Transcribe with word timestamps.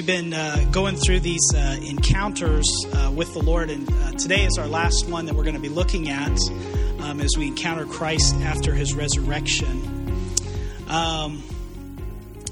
We've 0.00 0.06
been 0.06 0.32
uh, 0.32 0.66
going 0.70 0.96
through 0.96 1.20
these 1.20 1.46
uh, 1.54 1.76
encounters 1.82 2.66
uh, 2.90 3.12
with 3.14 3.34
the 3.34 3.42
Lord, 3.42 3.68
and 3.68 3.86
uh, 3.86 4.12
today 4.12 4.46
is 4.46 4.56
our 4.56 4.66
last 4.66 5.06
one 5.06 5.26
that 5.26 5.34
we're 5.34 5.42
going 5.42 5.56
to 5.56 5.60
be 5.60 5.68
looking 5.68 6.08
at 6.08 6.40
um, 7.00 7.20
as 7.20 7.32
we 7.36 7.46
encounter 7.48 7.84
Christ 7.84 8.34
after 8.36 8.72
his 8.72 8.94
resurrection. 8.94 10.32
Um, 10.88 11.42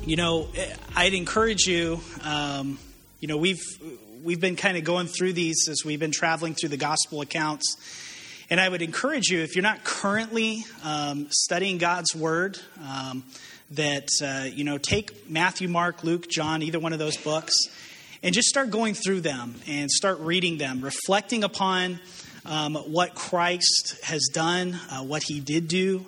you 0.05 0.17
know, 0.17 0.49
I'd 0.95 1.15
encourage 1.15 1.63
you. 1.67 2.01
Um, 2.23 2.79
you 3.19 3.29
know, 3.29 3.39
we've 3.39 3.65
we've 4.23 4.41
been 4.41 4.57
kind 4.57 4.77
of 4.77 4.85
going 4.85 5.07
through 5.07 5.33
these 5.33 5.69
as 5.71 5.87
we've 5.87 6.01
been 6.01 6.13
traveling 6.13 6.55
through 6.55 6.69
the 6.69 6.77
gospel 6.77 7.23
accounts, 7.23 7.79
and 8.51 8.61
I 8.61 8.69
would 8.69 8.83
encourage 8.83 9.29
you 9.29 9.41
if 9.41 9.57
you're 9.57 9.63
not 9.63 9.85
currently 9.85 10.67
um, 10.85 11.29
studying 11.31 11.79
God's 11.79 12.15
word 12.15 12.61
um, 12.87 13.25
that 13.71 14.09
uh, 14.23 14.49
you 14.53 14.65
know 14.65 14.79
take 14.79 15.29
Matthew, 15.29 15.69
Mark, 15.69 16.05
Luke, 16.05 16.29
John, 16.29 16.63
either 16.63 16.79
one 16.79 16.93
of 16.93 16.99
those 16.99 17.17
books, 17.17 17.55
and 18.23 18.35
just 18.35 18.49
start 18.49 18.71
going 18.71 18.95
through 18.95 19.21
them 19.21 19.55
and 19.67 19.91
start 19.91 20.19
reading 20.21 20.59
them, 20.59 20.81
reflecting 20.81 21.45
upon 21.45 22.01
um, 22.47 22.75
what 22.75 23.15
Christ 23.15 23.97
has 24.05 24.29
done, 24.33 24.79
uh, 24.91 25.03
what 25.03 25.23
He 25.23 25.41
did 25.41 25.69
do, 25.69 26.05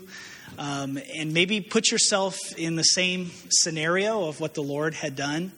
um, 0.59 0.99
and 1.15 1.35
maybe 1.35 1.61
put 1.61 1.91
yourself 1.91 2.37
in 2.57 2.77
the 2.77 2.83
same 2.83 3.31
scenario 3.51 4.27
of 4.27 4.41
what 4.41 4.55
the 4.55 4.63
Lord 4.63 4.95
had 4.95 5.17
done 5.17 5.53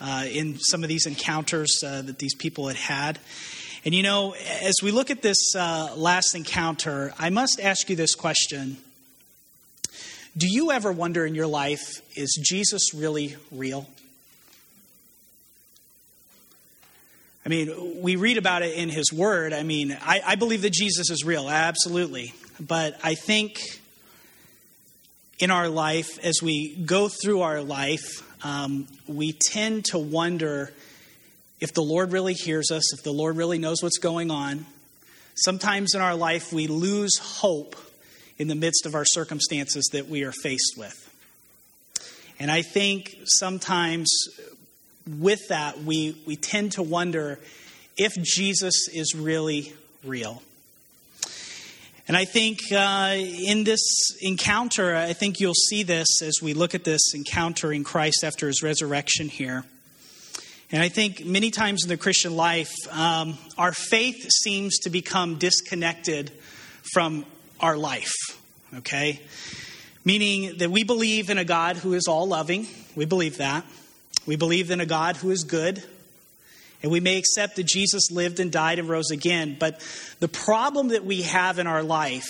uh, 0.00 0.26
in 0.30 0.58
some 0.58 0.82
of 0.82 0.88
these 0.88 1.06
encounters 1.06 1.82
uh, 1.84 2.02
that 2.02 2.18
these 2.18 2.34
people 2.34 2.68
had 2.68 2.76
had. 2.76 3.18
And 3.84 3.94
you 3.94 4.02
know, 4.02 4.34
as 4.62 4.74
we 4.82 4.90
look 4.90 5.10
at 5.10 5.22
this 5.22 5.54
uh, 5.56 5.94
last 5.96 6.34
encounter, 6.34 7.12
I 7.18 7.30
must 7.30 7.60
ask 7.60 7.90
you 7.90 7.96
this 7.96 8.14
question. 8.14 8.76
Do 10.36 10.48
you 10.48 10.72
ever 10.72 10.90
wonder 10.90 11.26
in 11.26 11.34
your 11.34 11.46
life, 11.46 12.00
is 12.16 12.38
Jesus 12.42 12.94
really 12.94 13.36
real? 13.50 13.86
I 17.44 17.50
mean, 17.50 18.00
we 18.00 18.16
read 18.16 18.38
about 18.38 18.62
it 18.62 18.74
in 18.74 18.88
his 18.88 19.12
word. 19.12 19.52
I 19.52 19.62
mean, 19.62 19.96
I, 20.00 20.22
I, 20.24 20.36
believe 20.36 20.62
that 20.62 20.72
Jesus 20.72 21.10
is 21.10 21.22
real, 21.24 21.50
absolutely. 21.50 22.32
But 22.58 22.98
I 23.04 23.14
think 23.14 23.60
in 25.38 25.50
our 25.50 25.68
life, 25.68 26.18
as 26.24 26.40
we 26.40 26.76
go 26.76 27.08
through 27.08 27.42
our 27.42 27.60
life, 27.60 28.22
um, 28.42 28.86
we 29.06 29.32
tend 29.32 29.86
to 29.86 29.98
wonder 29.98 30.72
if 31.60 31.74
the 31.74 31.82
Lord 31.82 32.12
really 32.12 32.34
hears 32.34 32.70
us, 32.70 32.94
if 32.94 33.02
the 33.02 33.12
Lord 33.12 33.36
really 33.36 33.58
knows 33.58 33.82
what's 33.82 33.98
going 33.98 34.30
on. 34.30 34.64
Sometimes 35.34 35.94
in 35.94 36.00
our 36.00 36.14
life, 36.14 36.52
we 36.54 36.68
lose 36.68 37.18
hope 37.18 37.76
in 38.38 38.48
the 38.48 38.54
midst 38.54 38.86
of 38.86 38.94
our 38.94 39.04
circumstances 39.04 39.88
that 39.92 40.08
we 40.08 40.24
are 40.24 40.32
faced 40.32 40.74
with. 40.76 41.08
And 42.38 42.50
I 42.50 42.62
think 42.62 43.16
sometimes 43.24 44.10
with 45.18 45.48
that, 45.48 45.82
we, 45.82 46.16
we 46.26 46.36
tend 46.36 46.72
to 46.72 46.82
wonder 46.82 47.38
if 47.96 48.12
Jesus 48.22 48.88
is 48.92 49.14
really 49.14 49.72
real. 50.04 50.42
And 52.08 52.16
I 52.16 52.24
think 52.24 52.58
uh, 52.72 53.14
in 53.16 53.64
this 53.64 53.80
encounter, 54.20 54.96
I 54.96 55.12
think 55.12 55.38
you'll 55.38 55.54
see 55.54 55.82
this 55.82 56.20
as 56.20 56.40
we 56.42 56.52
look 56.52 56.74
at 56.74 56.84
this 56.84 57.14
encountering 57.14 57.84
Christ 57.84 58.24
after 58.24 58.48
his 58.48 58.62
resurrection 58.62 59.28
here. 59.28 59.64
And 60.72 60.82
I 60.82 60.88
think 60.88 61.24
many 61.24 61.50
times 61.50 61.84
in 61.84 61.88
the 61.88 61.96
Christian 61.96 62.34
life, 62.34 62.72
um, 62.90 63.38
our 63.56 63.72
faith 63.72 64.26
seems 64.42 64.78
to 64.80 64.90
become 64.90 65.36
disconnected 65.36 66.32
from 66.92 67.24
our 67.62 67.76
life, 67.76 68.12
okay? 68.78 69.20
Meaning 70.04 70.58
that 70.58 70.70
we 70.70 70.82
believe 70.82 71.30
in 71.30 71.38
a 71.38 71.44
God 71.44 71.76
who 71.76 71.94
is 71.94 72.06
all 72.08 72.26
loving. 72.26 72.66
We 72.96 73.04
believe 73.04 73.38
that. 73.38 73.64
We 74.26 74.36
believe 74.36 74.70
in 74.70 74.80
a 74.80 74.86
God 74.86 75.16
who 75.16 75.30
is 75.30 75.44
good. 75.44 75.82
And 76.82 76.90
we 76.90 76.98
may 76.98 77.16
accept 77.16 77.56
that 77.56 77.64
Jesus 77.64 78.10
lived 78.10 78.40
and 78.40 78.50
died 78.50 78.80
and 78.80 78.88
rose 78.88 79.12
again. 79.12 79.56
But 79.58 79.80
the 80.18 80.28
problem 80.28 80.88
that 80.88 81.04
we 81.04 81.22
have 81.22 81.60
in 81.60 81.68
our 81.68 81.84
life 81.84 82.28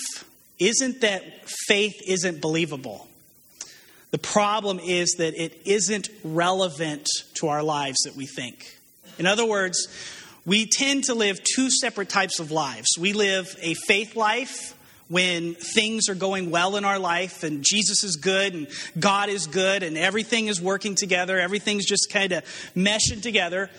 isn't 0.59 1.01
that 1.01 1.23
faith 1.67 1.95
isn't 2.07 2.39
believable. 2.39 3.07
The 4.11 4.19
problem 4.19 4.79
is 4.79 5.15
that 5.17 5.33
it 5.33 5.59
isn't 5.65 6.09
relevant 6.23 7.07
to 7.35 7.47
our 7.47 7.63
lives 7.63 7.97
that 8.05 8.15
we 8.15 8.27
think. 8.27 8.77
In 9.17 9.25
other 9.25 9.45
words, 9.45 9.87
we 10.45 10.67
tend 10.67 11.05
to 11.05 11.15
live 11.15 11.39
two 11.43 11.71
separate 11.71 12.09
types 12.09 12.39
of 12.39 12.51
lives. 12.51 12.89
We 12.99 13.13
live 13.13 13.55
a 13.59 13.73
faith 13.73 14.15
life 14.15 14.75
when 15.09 15.55
things 15.55 16.09
are 16.09 16.15
going 16.15 16.49
well 16.49 16.75
in 16.75 16.85
our 16.85 16.99
life 16.99 17.43
and 17.43 17.63
Jesus 17.63 18.03
is 18.03 18.15
good 18.15 18.53
and 18.53 18.67
God 18.99 19.29
is 19.29 19.47
good 19.47 19.83
and 19.83 19.97
everything 19.97 20.47
is 20.47 20.61
working 20.61 20.95
together, 20.95 21.39
everything's 21.39 21.85
just 21.85 22.09
kind 22.11 22.31
of 22.31 22.43
meshing 22.75 23.21
together. 23.21 23.69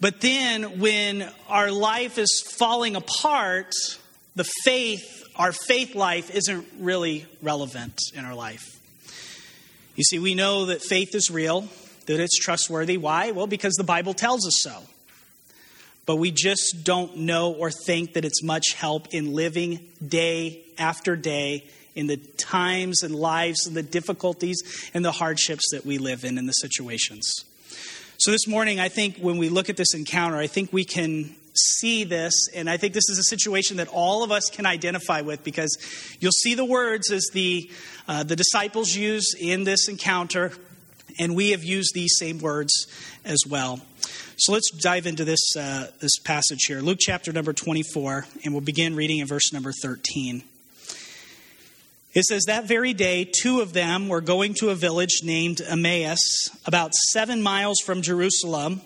But 0.00 0.20
then 0.20 0.80
when 0.80 1.28
our 1.48 1.70
life 1.70 2.18
is 2.18 2.42
falling 2.58 2.96
apart, 2.96 3.72
the 4.36 4.44
faith, 4.64 5.24
our 5.36 5.52
faith 5.52 5.94
life, 5.94 6.34
isn't 6.34 6.66
really 6.78 7.26
relevant 7.42 7.98
in 8.14 8.24
our 8.24 8.34
life. 8.34 8.64
You 9.96 10.04
see, 10.04 10.18
we 10.18 10.34
know 10.34 10.66
that 10.66 10.82
faith 10.82 11.14
is 11.14 11.30
real, 11.30 11.68
that 12.06 12.20
it's 12.20 12.38
trustworthy. 12.38 12.96
Why? 12.98 13.30
Well, 13.30 13.46
because 13.46 13.74
the 13.74 13.84
Bible 13.84 14.12
tells 14.12 14.46
us 14.46 14.60
so 14.60 14.82
but 16.06 16.16
we 16.16 16.30
just 16.30 16.84
don't 16.84 17.16
know 17.18 17.52
or 17.52 17.70
think 17.70 18.14
that 18.14 18.24
it's 18.24 18.42
much 18.42 18.74
help 18.74 19.08
in 19.12 19.32
living 19.32 19.80
day 20.06 20.64
after 20.78 21.16
day 21.16 21.64
in 21.94 22.06
the 22.06 22.16
times 22.16 23.02
and 23.02 23.14
lives 23.14 23.66
and 23.66 23.76
the 23.76 23.82
difficulties 23.82 24.62
and 24.92 25.04
the 25.04 25.12
hardships 25.12 25.70
that 25.70 25.86
we 25.86 25.98
live 25.98 26.24
in 26.24 26.38
in 26.38 26.46
the 26.46 26.52
situations. 26.52 27.32
So, 28.18 28.30
this 28.30 28.46
morning, 28.46 28.80
I 28.80 28.88
think 28.88 29.18
when 29.18 29.38
we 29.38 29.48
look 29.48 29.68
at 29.68 29.76
this 29.76 29.94
encounter, 29.94 30.36
I 30.36 30.46
think 30.46 30.72
we 30.72 30.84
can 30.84 31.34
see 31.56 32.04
this, 32.04 32.48
and 32.54 32.68
I 32.68 32.76
think 32.76 32.94
this 32.94 33.08
is 33.08 33.18
a 33.18 33.24
situation 33.24 33.76
that 33.76 33.88
all 33.88 34.22
of 34.24 34.32
us 34.32 34.50
can 34.50 34.66
identify 34.66 35.20
with 35.20 35.44
because 35.44 35.76
you'll 36.20 36.32
see 36.32 36.54
the 36.54 36.64
words 36.64 37.10
as 37.10 37.28
the, 37.32 37.70
uh, 38.08 38.22
the 38.24 38.36
disciples 38.36 38.90
use 38.94 39.34
in 39.38 39.64
this 39.64 39.88
encounter, 39.88 40.52
and 41.18 41.36
we 41.36 41.50
have 41.50 41.62
used 41.62 41.94
these 41.94 42.14
same 42.18 42.38
words 42.38 42.86
as 43.24 43.38
well. 43.48 43.80
So 44.36 44.52
let's 44.52 44.70
dive 44.72 45.06
into 45.06 45.24
this, 45.24 45.56
uh, 45.56 45.92
this 46.00 46.18
passage 46.18 46.64
here. 46.66 46.80
Luke 46.80 46.98
chapter 47.00 47.32
number 47.32 47.52
24, 47.52 48.26
and 48.44 48.52
we'll 48.52 48.62
begin 48.62 48.96
reading 48.96 49.18
in 49.18 49.28
verse 49.28 49.52
number 49.52 49.70
13. 49.70 50.42
It 52.14 52.24
says, 52.24 52.44
That 52.46 52.64
very 52.64 52.94
day, 52.94 53.24
two 53.24 53.60
of 53.60 53.72
them 53.72 54.08
were 54.08 54.20
going 54.20 54.54
to 54.54 54.70
a 54.70 54.74
village 54.74 55.20
named 55.22 55.60
Emmaus, 55.60 56.50
about 56.66 56.94
seven 57.12 57.42
miles 57.42 57.78
from 57.78 58.02
Jerusalem, 58.02 58.80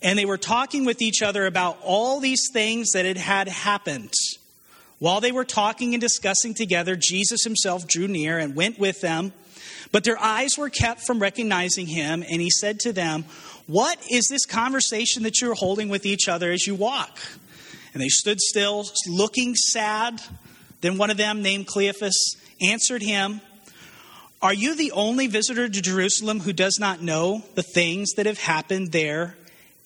and 0.00 0.18
they 0.18 0.24
were 0.24 0.38
talking 0.38 0.86
with 0.86 1.02
each 1.02 1.20
other 1.20 1.44
about 1.44 1.76
all 1.82 2.18
these 2.18 2.48
things 2.50 2.92
that 2.92 3.04
had, 3.04 3.18
had 3.18 3.48
happened. 3.48 4.14
While 5.00 5.20
they 5.20 5.32
were 5.32 5.44
talking 5.44 5.92
and 5.92 6.00
discussing 6.00 6.54
together, 6.54 6.96
Jesus 6.96 7.44
himself 7.44 7.86
drew 7.86 8.08
near 8.08 8.38
and 8.38 8.56
went 8.56 8.78
with 8.78 9.02
them. 9.02 9.34
But 9.92 10.04
their 10.04 10.18
eyes 10.18 10.56
were 10.56 10.70
kept 10.70 11.02
from 11.02 11.20
recognizing 11.20 11.86
him, 11.86 12.24
and 12.28 12.40
he 12.40 12.50
said 12.50 12.80
to 12.80 12.92
them, 12.92 13.24
what 13.66 13.98
is 14.10 14.28
this 14.28 14.46
conversation 14.46 15.24
that 15.24 15.40
you're 15.40 15.54
holding 15.54 15.88
with 15.88 16.06
each 16.06 16.28
other 16.28 16.52
as 16.52 16.66
you 16.66 16.74
walk? 16.74 17.18
And 17.92 18.02
they 18.02 18.08
stood 18.08 18.40
still, 18.40 18.84
looking 19.08 19.54
sad. 19.54 20.20
Then 20.82 20.98
one 20.98 21.10
of 21.10 21.16
them, 21.16 21.42
named 21.42 21.66
Cleophas, 21.66 22.36
answered 22.60 23.02
him, 23.02 23.40
Are 24.40 24.54
you 24.54 24.76
the 24.76 24.92
only 24.92 25.26
visitor 25.26 25.68
to 25.68 25.82
Jerusalem 25.82 26.40
who 26.40 26.52
does 26.52 26.78
not 26.78 27.02
know 27.02 27.42
the 27.54 27.62
things 27.62 28.12
that 28.16 28.26
have 28.26 28.38
happened 28.38 28.92
there 28.92 29.36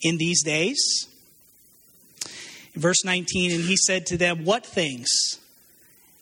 in 0.02 0.19
these 0.19 0.42
days? 0.42 1.08
Verse 2.74 3.04
19, 3.04 3.52
and 3.52 3.64
he 3.64 3.76
said 3.76 4.06
to 4.06 4.16
them, 4.16 4.44
What 4.44 4.66
things? 4.66 5.08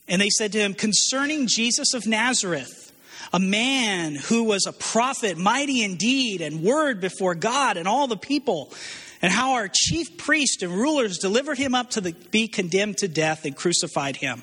And 0.06 0.22
they 0.22 0.30
said 0.30 0.52
to 0.52 0.58
him, 0.58 0.74
Concerning 0.74 1.46
Jesus 1.46 1.92
of 1.92 2.06
Nazareth 2.06 2.87
a 3.32 3.38
man 3.38 4.14
who 4.14 4.44
was 4.44 4.66
a 4.66 4.72
prophet, 4.72 5.36
mighty 5.36 5.82
in 5.82 5.96
deed 5.96 6.40
and 6.40 6.62
word 6.62 7.00
before 7.00 7.34
God 7.34 7.76
and 7.76 7.86
all 7.86 8.06
the 8.06 8.16
people, 8.16 8.72
and 9.20 9.32
how 9.32 9.54
our 9.54 9.68
chief 9.72 10.16
priests 10.16 10.62
and 10.62 10.72
rulers 10.72 11.18
delivered 11.18 11.58
him 11.58 11.74
up 11.74 11.90
to 11.90 12.00
the, 12.00 12.12
be 12.30 12.48
condemned 12.48 12.98
to 12.98 13.08
death 13.08 13.44
and 13.44 13.56
crucified 13.56 14.16
him. 14.16 14.42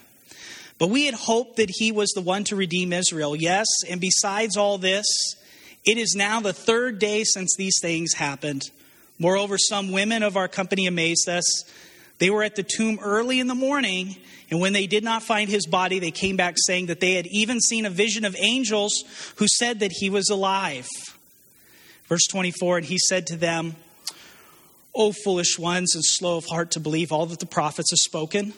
But 0.77 0.89
we 0.89 1.05
had 1.05 1.15
hoped 1.15 1.57
that 1.57 1.69
he 1.69 1.91
was 1.91 2.11
the 2.11 2.21
one 2.21 2.43
to 2.45 2.55
redeem 2.55 2.91
Israel. 2.91 3.35
Yes, 3.35 3.65
and 3.89 4.01
besides 4.01 4.57
all 4.57 4.77
this, 4.77 5.05
it 5.85 5.97
is 5.97 6.15
now 6.15 6.41
the 6.41 6.51
third 6.53 6.99
day 6.99 7.23
since 7.23 7.55
these 7.55 7.77
things 7.81 8.13
happened. 8.13 8.63
Moreover, 9.17 9.57
some 9.57 9.91
women 9.91 10.23
of 10.23 10.35
our 10.35 10.49
company 10.49 10.87
amazed 10.87 11.29
us. 11.29 11.63
They 12.17 12.29
were 12.29 12.43
at 12.43 12.55
the 12.55 12.63
tomb 12.63 12.99
early 13.01 13.39
in 13.39 13.47
the 13.47 13.55
morning 13.55 14.15
and 14.51 14.59
when 14.59 14.73
they 14.73 14.87
did 14.87 15.03
not 15.03 15.23
find 15.23 15.49
his 15.49 15.65
body, 15.65 15.99
they 15.99 16.11
came 16.11 16.35
back 16.35 16.55
saying 16.65 16.87
that 16.87 16.99
they 16.99 17.13
had 17.13 17.27
even 17.27 17.59
seen 17.59 17.85
a 17.85 17.89
vision 17.89 18.25
of 18.25 18.35
angels 18.37 19.03
who 19.37 19.47
said 19.47 19.79
that 19.79 19.91
he 19.91 20.09
was 20.09 20.29
alive. 20.29 20.87
Verse 22.07 22.27
24, 22.27 22.77
and 22.77 22.85
he 22.85 22.99
said 23.09 23.25
to 23.27 23.35
them, 23.35 23.75
O 24.93 25.11
foolish 25.11 25.57
ones 25.57 25.95
and 25.95 26.03
slow 26.05 26.37
of 26.37 26.45
heart 26.45 26.71
to 26.71 26.79
believe 26.79 27.11
all 27.11 27.25
that 27.25 27.39
the 27.39 27.45
prophets 27.45 27.91
have 27.91 27.97
spoken. 27.97 28.53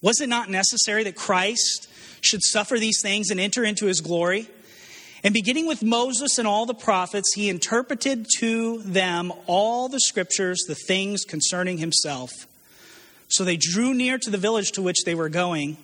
Was 0.00 0.20
it 0.20 0.28
not 0.28 0.48
necessary 0.48 1.02
that 1.04 1.16
Christ 1.16 1.88
should 2.20 2.42
suffer 2.42 2.78
these 2.78 3.00
things 3.02 3.30
and 3.30 3.40
enter 3.40 3.64
into 3.64 3.86
his 3.86 4.00
glory? 4.00 4.48
And 5.24 5.34
beginning 5.34 5.66
with 5.66 5.82
Moses 5.82 6.38
and 6.38 6.46
all 6.46 6.66
the 6.66 6.74
prophets, 6.74 7.34
he 7.34 7.48
interpreted 7.48 8.26
to 8.38 8.82
them 8.82 9.32
all 9.46 9.88
the 9.88 10.00
scriptures, 10.00 10.62
the 10.68 10.74
things 10.74 11.24
concerning 11.24 11.78
himself. 11.78 12.30
So 13.28 13.44
they 13.44 13.56
drew 13.56 13.94
near 13.94 14.18
to 14.18 14.30
the 14.30 14.38
village 14.38 14.72
to 14.72 14.82
which 14.82 15.04
they 15.04 15.14
were 15.14 15.28
going. 15.28 15.76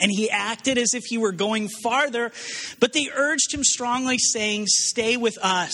And 0.00 0.12
he 0.12 0.30
acted 0.30 0.78
as 0.78 0.94
if 0.94 1.04
he 1.06 1.18
were 1.18 1.32
going 1.32 1.68
farther, 1.82 2.30
but 2.78 2.92
they 2.92 3.08
urged 3.12 3.52
him 3.52 3.64
strongly, 3.64 4.16
saying, 4.18 4.66
Stay 4.68 5.16
with 5.16 5.36
us, 5.42 5.72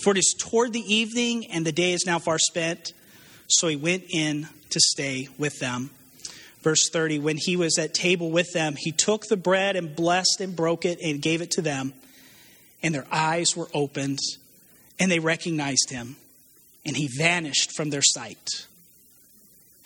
for 0.00 0.12
it 0.12 0.18
is 0.18 0.34
toward 0.38 0.72
the 0.72 0.94
evening, 0.94 1.46
and 1.46 1.66
the 1.66 1.72
day 1.72 1.92
is 1.92 2.06
now 2.06 2.20
far 2.20 2.38
spent. 2.38 2.92
So 3.48 3.66
he 3.66 3.74
went 3.74 4.04
in 4.10 4.46
to 4.70 4.80
stay 4.80 5.28
with 5.38 5.58
them. 5.58 5.90
Verse 6.62 6.88
30 6.92 7.18
When 7.18 7.36
he 7.36 7.56
was 7.56 7.78
at 7.78 7.94
table 7.94 8.30
with 8.30 8.52
them, 8.52 8.76
he 8.78 8.92
took 8.92 9.26
the 9.26 9.36
bread 9.36 9.74
and 9.74 9.96
blessed 9.96 10.40
and 10.40 10.54
broke 10.54 10.84
it 10.84 11.00
and 11.02 11.20
gave 11.20 11.42
it 11.42 11.50
to 11.52 11.62
them 11.62 11.94
and 12.82 12.94
their 12.94 13.06
eyes 13.10 13.56
were 13.56 13.68
opened, 13.74 14.18
and 14.98 15.10
they 15.10 15.18
recognized 15.18 15.90
him, 15.90 16.16
and 16.84 16.96
he 16.96 17.08
vanished 17.08 17.72
from 17.76 17.90
their 17.90 18.02
sight. 18.02 18.66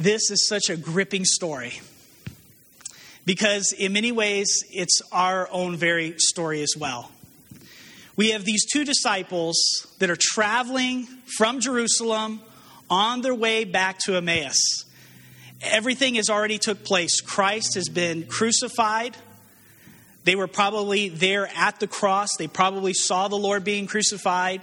This 0.00 0.30
is 0.30 0.46
such 0.46 0.70
a 0.70 0.76
gripping 0.76 1.24
story 1.24 1.80
because, 3.26 3.74
in 3.76 3.92
many 3.92 4.12
ways, 4.12 4.62
it's 4.70 5.02
our 5.10 5.48
own 5.50 5.74
very 5.76 6.14
story 6.18 6.62
as 6.62 6.74
well. 6.78 7.10
We 8.14 8.30
have 8.30 8.44
these 8.44 8.64
two 8.64 8.84
disciples 8.84 9.58
that 9.98 10.08
are 10.08 10.16
traveling 10.16 11.08
from 11.36 11.58
Jerusalem 11.58 12.40
on 12.88 13.22
their 13.22 13.34
way 13.34 13.64
back 13.64 13.98
to 14.04 14.14
Emmaus. 14.14 14.84
Everything 15.62 16.14
has 16.14 16.30
already 16.30 16.58
took 16.58 16.84
place. 16.84 17.20
Christ 17.20 17.74
has 17.74 17.88
been 17.88 18.26
crucified. 18.26 19.16
They 20.22 20.36
were 20.36 20.46
probably 20.46 21.08
there 21.08 21.50
at 21.56 21.80
the 21.80 21.88
cross. 21.88 22.28
They 22.38 22.46
probably 22.46 22.94
saw 22.94 23.26
the 23.26 23.36
Lord 23.36 23.64
being 23.64 23.88
crucified. 23.88 24.60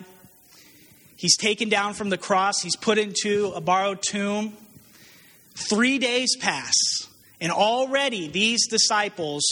He's 1.17 1.35
taken 1.35 1.67
down 1.67 1.93
from 1.93 2.09
the 2.09 2.17
cross, 2.17 2.61
he's 2.61 2.77
put 2.77 2.97
into 2.97 3.51
a 3.53 3.59
borrowed 3.59 4.01
tomb. 4.01 4.55
Three 5.55 5.97
days 5.97 6.35
pass, 6.35 6.73
and 7.39 7.51
already 7.51 8.27
these 8.27 8.67
disciples 8.67 9.43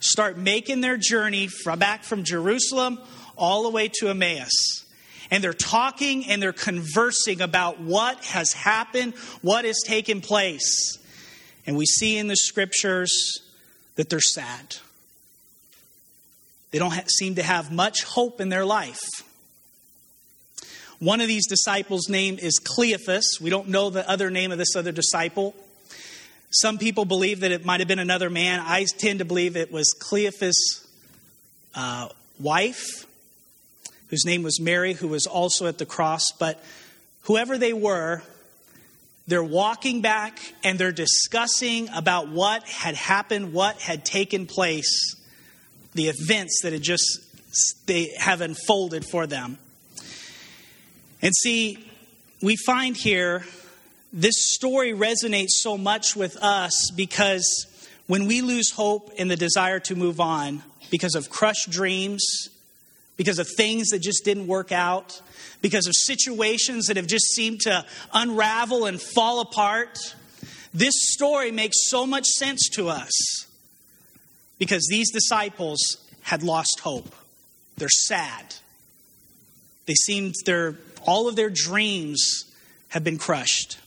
start 0.00 0.36
making 0.36 0.80
their 0.80 0.96
journey 0.96 1.46
from 1.46 1.78
back 1.78 2.04
from 2.04 2.24
Jerusalem 2.24 2.98
all 3.36 3.62
the 3.62 3.70
way 3.70 3.88
to 4.00 4.08
Emmaus. 4.08 4.84
And 5.30 5.42
they're 5.42 5.52
talking 5.52 6.26
and 6.26 6.42
they're 6.42 6.52
conversing 6.52 7.40
about 7.40 7.80
what 7.80 8.24
has 8.26 8.52
happened, 8.52 9.14
what 9.42 9.64
has 9.64 9.80
taken 9.84 10.20
place. 10.20 10.98
And 11.66 11.76
we 11.76 11.86
see 11.86 12.16
in 12.16 12.28
the 12.28 12.36
scriptures 12.36 13.40
that 13.96 14.08
they're 14.08 14.20
sad. 14.20 14.76
They 16.70 16.78
don't 16.78 17.10
seem 17.10 17.36
to 17.36 17.42
have 17.42 17.72
much 17.72 18.04
hope 18.04 18.40
in 18.40 18.50
their 18.50 18.64
life. 18.64 19.00
One 20.98 21.20
of 21.20 21.28
these 21.28 21.46
disciples' 21.46 22.08
name 22.08 22.38
is 22.38 22.58
Cleophas. 22.58 23.38
We 23.38 23.50
don't 23.50 23.68
know 23.68 23.90
the 23.90 24.08
other 24.08 24.30
name 24.30 24.50
of 24.50 24.56
this 24.56 24.74
other 24.74 24.92
disciple. 24.92 25.54
Some 26.50 26.78
people 26.78 27.04
believe 27.04 27.40
that 27.40 27.52
it 27.52 27.66
might 27.66 27.80
have 27.80 27.88
been 27.88 27.98
another 27.98 28.30
man. 28.30 28.60
I 28.60 28.86
tend 28.96 29.18
to 29.18 29.26
believe 29.26 29.56
it 29.56 29.70
was 29.70 29.94
Cleophas' 29.98 30.86
uh, 31.74 32.08
wife, 32.40 33.06
whose 34.08 34.24
name 34.24 34.42
was 34.42 34.58
Mary, 34.58 34.94
who 34.94 35.08
was 35.08 35.26
also 35.26 35.66
at 35.66 35.76
the 35.76 35.84
cross. 35.84 36.24
But 36.38 36.64
whoever 37.22 37.58
they 37.58 37.74
were, 37.74 38.22
they're 39.26 39.44
walking 39.44 40.00
back 40.00 40.38
and 40.64 40.78
they're 40.78 40.92
discussing 40.92 41.90
about 41.94 42.30
what 42.30 42.66
had 42.66 42.94
happened, 42.94 43.52
what 43.52 43.82
had 43.82 44.06
taken 44.06 44.46
place 44.46 45.14
the 45.92 46.08
events 46.08 46.60
that 46.62 46.72
had 46.72 46.82
just 46.82 47.20
they 47.86 48.12
have 48.18 48.40
unfolded 48.40 49.04
for 49.04 49.26
them. 49.26 49.58
And 51.22 51.34
see, 51.34 51.90
we 52.42 52.56
find 52.56 52.96
here 52.96 53.44
this 54.12 54.54
story 54.54 54.92
resonates 54.92 55.50
so 55.50 55.76
much 55.76 56.14
with 56.14 56.36
us 56.42 56.90
because 56.94 57.66
when 58.06 58.26
we 58.26 58.40
lose 58.40 58.70
hope 58.70 59.10
and 59.18 59.30
the 59.30 59.36
desire 59.36 59.80
to 59.80 59.96
move 59.96 60.20
on 60.20 60.62
because 60.90 61.14
of 61.14 61.28
crushed 61.28 61.70
dreams, 61.70 62.48
because 63.16 63.38
of 63.38 63.48
things 63.56 63.88
that 63.88 64.00
just 64.00 64.24
didn't 64.24 64.46
work 64.46 64.72
out, 64.72 65.20
because 65.60 65.86
of 65.86 65.94
situations 65.94 66.86
that 66.86 66.96
have 66.96 67.06
just 67.06 67.26
seemed 67.34 67.60
to 67.62 67.84
unravel 68.12 68.86
and 68.86 69.00
fall 69.00 69.40
apart, 69.40 69.98
this 70.72 70.94
story 70.96 71.50
makes 71.50 71.76
so 71.88 72.06
much 72.06 72.26
sense 72.26 72.68
to 72.68 72.88
us 72.88 73.46
because 74.58 74.86
these 74.90 75.10
disciples 75.10 75.78
had 76.22 76.42
lost 76.42 76.80
hope. 76.80 77.14
They're 77.76 77.88
sad. 77.88 78.54
They 79.86 79.94
seemed 79.94 80.34
their 80.44 80.76
all 81.06 81.28
of 81.28 81.36
their 81.36 81.50
dreams 81.50 82.44
have 82.88 83.04
been 83.04 83.18
crushed. 83.18 83.78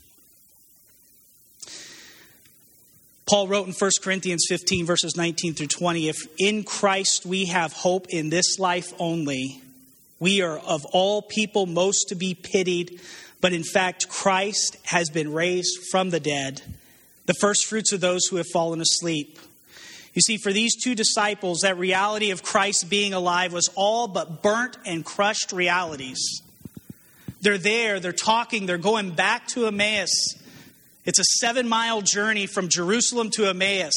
Paul 3.29 3.47
wrote 3.47 3.67
in 3.67 3.73
1 3.73 3.91
Corinthians 4.01 4.45
15, 4.49 4.87
verses 4.87 5.15
19 5.15 5.53
through 5.53 5.67
20 5.67 6.09
If 6.09 6.17
in 6.39 6.63
Christ 6.63 7.27
we 7.27 7.45
have 7.45 7.73
hope 7.73 8.07
in 8.09 8.29
this 8.29 8.57
life 8.57 8.91
only, 8.97 9.61
we 10.19 10.41
are 10.41 10.57
of 10.57 10.83
all 10.93 11.21
people 11.21 11.67
most 11.67 12.09
to 12.09 12.15
be 12.15 12.33
pitied, 12.33 12.99
but 13.39 13.53
in 13.53 13.63
fact, 13.63 14.09
Christ 14.09 14.77
has 14.85 15.11
been 15.11 15.31
raised 15.31 15.77
from 15.91 16.09
the 16.09 16.19
dead, 16.19 16.63
the 17.27 17.35
first 17.35 17.67
fruits 17.67 17.93
of 17.93 18.01
those 18.01 18.25
who 18.25 18.37
have 18.37 18.47
fallen 18.51 18.81
asleep. 18.81 19.37
You 20.15 20.21
see, 20.23 20.37
for 20.37 20.51
these 20.51 20.75
two 20.75 20.95
disciples, 20.95 21.59
that 21.59 21.77
reality 21.77 22.31
of 22.31 22.41
Christ 22.41 22.89
being 22.89 23.13
alive 23.13 23.53
was 23.53 23.69
all 23.75 24.07
but 24.07 24.41
burnt 24.41 24.75
and 24.87 25.05
crushed 25.05 25.51
realities. 25.51 26.41
They're 27.41 27.57
there, 27.57 27.99
they're 27.99 28.11
talking, 28.11 28.65
they're 28.65 28.77
going 28.77 29.11
back 29.11 29.47
to 29.49 29.67
Emmaus. 29.67 30.35
It's 31.05 31.19
a 31.19 31.23
seven 31.23 31.67
mile 31.67 32.01
journey 32.01 32.45
from 32.45 32.69
Jerusalem 32.69 33.29
to 33.31 33.45
Emmaus. 33.45 33.93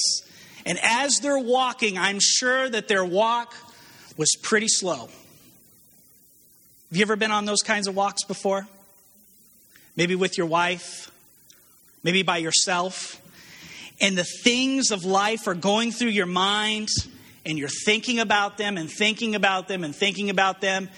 And 0.64 0.78
as 0.82 1.18
they're 1.20 1.38
walking, 1.38 1.98
I'm 1.98 2.18
sure 2.20 2.68
that 2.68 2.88
their 2.88 3.04
walk 3.04 3.54
was 4.16 4.30
pretty 4.42 4.68
slow. 4.68 5.08
Have 6.90 6.98
you 6.98 7.02
ever 7.02 7.16
been 7.16 7.32
on 7.32 7.44
those 7.44 7.62
kinds 7.62 7.88
of 7.88 7.96
walks 7.96 8.24
before? 8.24 8.66
Maybe 9.96 10.14
with 10.14 10.38
your 10.38 10.46
wife, 10.46 11.10
maybe 12.04 12.22
by 12.22 12.38
yourself 12.38 13.22
and 14.02 14.18
the 14.18 14.24
things 14.24 14.90
of 14.90 15.04
life 15.04 15.46
are 15.46 15.54
going 15.54 15.92
through 15.92 16.08
your 16.08 16.26
mind 16.26 16.88
and 17.46 17.56
you're 17.56 17.68
thinking 17.68 18.18
about 18.18 18.58
them 18.58 18.76
and 18.76 18.90
thinking 18.90 19.36
about 19.36 19.68
them 19.68 19.84
and 19.84 19.94
thinking 19.94 20.28
about 20.28 20.60
them. 20.60 20.88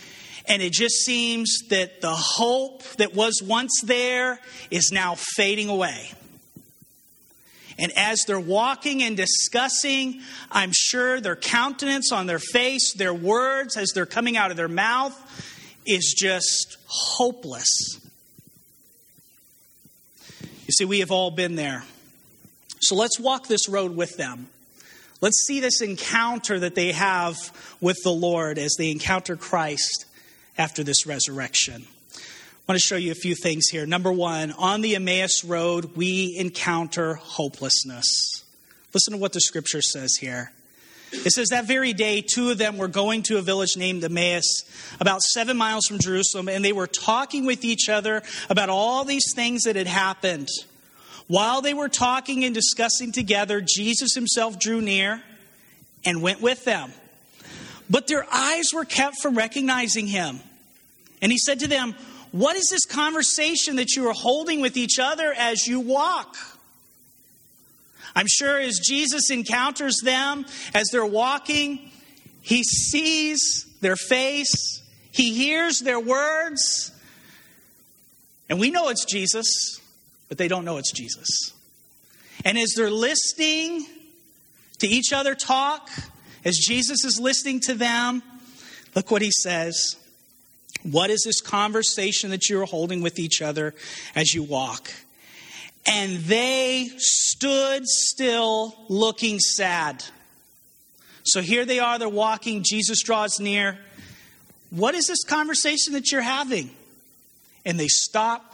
And 0.46 0.60
it 0.60 0.72
just 0.72 0.96
seems 1.04 1.58
that 1.70 2.00
the 2.00 2.14
hope 2.14 2.82
that 2.98 3.14
was 3.14 3.42
once 3.42 3.80
there 3.82 4.38
is 4.70 4.90
now 4.92 5.14
fading 5.16 5.68
away. 5.68 6.10
And 7.78 7.90
as 7.96 8.20
they're 8.26 8.38
walking 8.38 9.02
and 9.02 9.16
discussing, 9.16 10.20
I'm 10.50 10.70
sure 10.72 11.20
their 11.20 11.34
countenance 11.34 12.12
on 12.12 12.26
their 12.26 12.38
face, 12.38 12.94
their 12.94 13.14
words 13.14 13.76
as 13.76 13.90
they're 13.94 14.06
coming 14.06 14.36
out 14.36 14.50
of 14.50 14.56
their 14.56 14.68
mouth, 14.68 15.18
is 15.86 16.14
just 16.16 16.76
hopeless. 16.86 18.00
You 20.66 20.72
see, 20.72 20.84
we 20.84 21.00
have 21.00 21.10
all 21.10 21.30
been 21.30 21.56
there. 21.56 21.84
So 22.80 22.94
let's 22.94 23.18
walk 23.18 23.48
this 23.48 23.68
road 23.68 23.96
with 23.96 24.16
them. 24.16 24.48
Let's 25.20 25.44
see 25.46 25.60
this 25.60 25.80
encounter 25.80 26.60
that 26.60 26.74
they 26.74 26.92
have 26.92 27.36
with 27.80 27.96
the 28.04 28.12
Lord 28.12 28.58
as 28.58 28.74
they 28.78 28.90
encounter 28.90 29.36
Christ 29.36 30.04
after 30.56 30.82
this 30.82 31.06
resurrection. 31.06 31.84
I 32.16 32.72
want 32.72 32.80
to 32.80 32.86
show 32.86 32.96
you 32.96 33.12
a 33.12 33.16
few 33.16 33.34
things 33.34 33.68
here. 33.68 33.86
Number 33.86 34.12
one, 34.12 34.52
on 34.52 34.80
the 34.80 34.96
Emmaus 34.96 35.44
Road, 35.44 35.96
we 35.96 36.34
encounter 36.38 37.14
hopelessness. 37.14 38.42
Listen 38.94 39.12
to 39.12 39.18
what 39.18 39.32
the 39.32 39.40
scripture 39.40 39.82
says 39.82 40.16
here. 40.18 40.52
It 41.12 41.30
says, 41.30 41.48
That 41.48 41.66
very 41.66 41.92
day, 41.92 42.22
two 42.22 42.50
of 42.50 42.58
them 42.58 42.78
were 42.78 42.88
going 42.88 43.22
to 43.24 43.38
a 43.38 43.42
village 43.42 43.76
named 43.76 44.02
Emmaus, 44.02 44.62
about 45.00 45.22
seven 45.22 45.56
miles 45.56 45.86
from 45.86 45.98
Jerusalem, 45.98 46.48
and 46.48 46.64
they 46.64 46.72
were 46.72 46.86
talking 46.86 47.44
with 47.44 47.64
each 47.64 47.88
other 47.88 48.22
about 48.48 48.70
all 48.70 49.04
these 49.04 49.32
things 49.34 49.64
that 49.64 49.76
had 49.76 49.86
happened. 49.86 50.48
While 51.26 51.60
they 51.60 51.74
were 51.74 51.88
talking 51.88 52.44
and 52.44 52.54
discussing 52.54 53.12
together, 53.12 53.60
Jesus 53.60 54.14
himself 54.14 54.58
drew 54.58 54.80
near 54.80 55.22
and 56.04 56.22
went 56.22 56.40
with 56.40 56.64
them. 56.64 56.92
But 57.94 58.08
their 58.08 58.26
eyes 58.28 58.72
were 58.74 58.84
kept 58.84 59.22
from 59.22 59.36
recognizing 59.36 60.08
him. 60.08 60.40
And 61.22 61.30
he 61.30 61.38
said 61.38 61.60
to 61.60 61.68
them, 61.68 61.94
What 62.32 62.56
is 62.56 62.66
this 62.68 62.86
conversation 62.86 63.76
that 63.76 63.94
you 63.94 64.08
are 64.08 64.12
holding 64.12 64.60
with 64.60 64.76
each 64.76 64.98
other 64.98 65.32
as 65.32 65.68
you 65.68 65.78
walk? 65.78 66.36
I'm 68.16 68.26
sure 68.26 68.58
as 68.58 68.80
Jesus 68.84 69.30
encounters 69.30 70.00
them 70.02 70.44
as 70.74 70.88
they're 70.90 71.06
walking, 71.06 71.88
he 72.42 72.64
sees 72.64 73.64
their 73.80 73.94
face, 73.94 74.82
he 75.12 75.32
hears 75.32 75.78
their 75.78 76.00
words, 76.00 76.90
and 78.48 78.58
we 78.58 78.70
know 78.70 78.88
it's 78.88 79.04
Jesus, 79.04 79.46
but 80.28 80.36
they 80.36 80.48
don't 80.48 80.64
know 80.64 80.78
it's 80.78 80.90
Jesus. 80.90 81.28
And 82.44 82.58
as 82.58 82.74
they're 82.76 82.90
listening 82.90 83.86
to 84.78 84.88
each 84.88 85.12
other 85.12 85.36
talk, 85.36 85.88
as 86.44 86.56
Jesus 86.56 87.04
is 87.04 87.18
listening 87.20 87.60
to 87.60 87.74
them, 87.74 88.22
look 88.94 89.10
what 89.10 89.22
he 89.22 89.30
says. 89.30 89.96
What 90.82 91.10
is 91.10 91.22
this 91.24 91.40
conversation 91.40 92.30
that 92.30 92.50
you're 92.50 92.66
holding 92.66 93.00
with 93.00 93.18
each 93.18 93.40
other 93.40 93.74
as 94.14 94.34
you 94.34 94.42
walk? 94.42 94.92
And 95.86 96.18
they 96.18 96.90
stood 96.96 97.86
still 97.86 98.74
looking 98.88 99.38
sad. 99.38 100.04
So 101.24 101.40
here 101.40 101.64
they 101.64 101.78
are, 101.78 101.98
they're 101.98 102.08
walking. 102.08 102.62
Jesus 102.62 103.02
draws 103.02 103.40
near. 103.40 103.78
What 104.70 104.94
is 104.94 105.06
this 105.06 105.24
conversation 105.24 105.94
that 105.94 106.12
you're 106.12 106.20
having? 106.20 106.70
And 107.64 107.80
they 107.80 107.88
stop, 107.88 108.44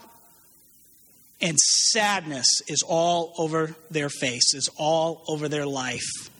and 1.41 1.57
sadness 1.59 2.47
is 2.69 2.81
all 2.81 3.33
over 3.37 3.75
their 3.89 4.09
face, 4.09 4.53
is 4.53 4.69
all 4.77 5.23
over 5.27 5.49
their 5.49 5.65
life. 5.65 6.30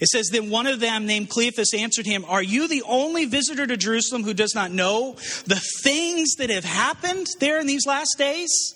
It 0.00 0.08
says, 0.08 0.28
Then 0.30 0.50
one 0.50 0.66
of 0.66 0.80
them, 0.80 1.06
named 1.06 1.30
Cleophas, 1.30 1.74
answered 1.74 2.06
him, 2.06 2.24
Are 2.26 2.42
you 2.42 2.68
the 2.68 2.82
only 2.82 3.24
visitor 3.24 3.66
to 3.66 3.76
Jerusalem 3.76 4.24
who 4.24 4.34
does 4.34 4.54
not 4.54 4.70
know 4.70 5.14
the 5.46 5.62
things 5.82 6.34
that 6.38 6.50
have 6.50 6.64
happened 6.64 7.26
there 7.40 7.60
in 7.60 7.66
these 7.66 7.86
last 7.86 8.16
days? 8.18 8.74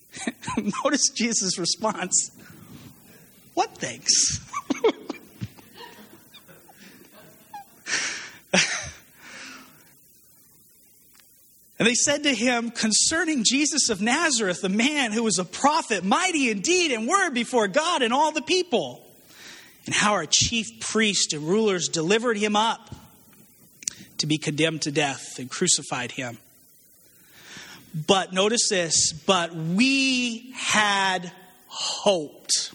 Notice 0.84 1.10
Jesus' 1.14 1.58
response. 1.58 2.30
What 3.54 3.74
things? 3.76 4.08
And 11.78 11.86
they 11.86 11.94
said 11.94 12.24
to 12.24 12.34
him 12.34 12.70
concerning 12.70 13.44
Jesus 13.44 13.88
of 13.88 14.02
Nazareth, 14.02 14.62
the 14.62 14.68
man 14.68 15.12
who 15.12 15.22
was 15.22 15.38
a 15.38 15.44
prophet, 15.44 16.04
mighty 16.04 16.50
indeed 16.50 16.90
and 16.90 17.06
word 17.06 17.30
before 17.30 17.68
God 17.68 18.02
and 18.02 18.12
all 18.12 18.32
the 18.32 18.42
people 18.42 19.07
and 19.88 19.94
how 19.94 20.12
our 20.12 20.26
chief 20.26 20.80
priests 20.80 21.32
and 21.32 21.48
rulers 21.48 21.88
delivered 21.88 22.36
him 22.36 22.54
up 22.54 22.94
to 24.18 24.26
be 24.26 24.36
condemned 24.36 24.82
to 24.82 24.92
death 24.92 25.38
and 25.38 25.48
crucified 25.48 26.12
him. 26.12 26.36
But 28.06 28.34
notice 28.34 28.68
this, 28.68 29.14
but 29.14 29.54
we 29.54 30.52
had 30.54 31.32
hoped 31.68 32.74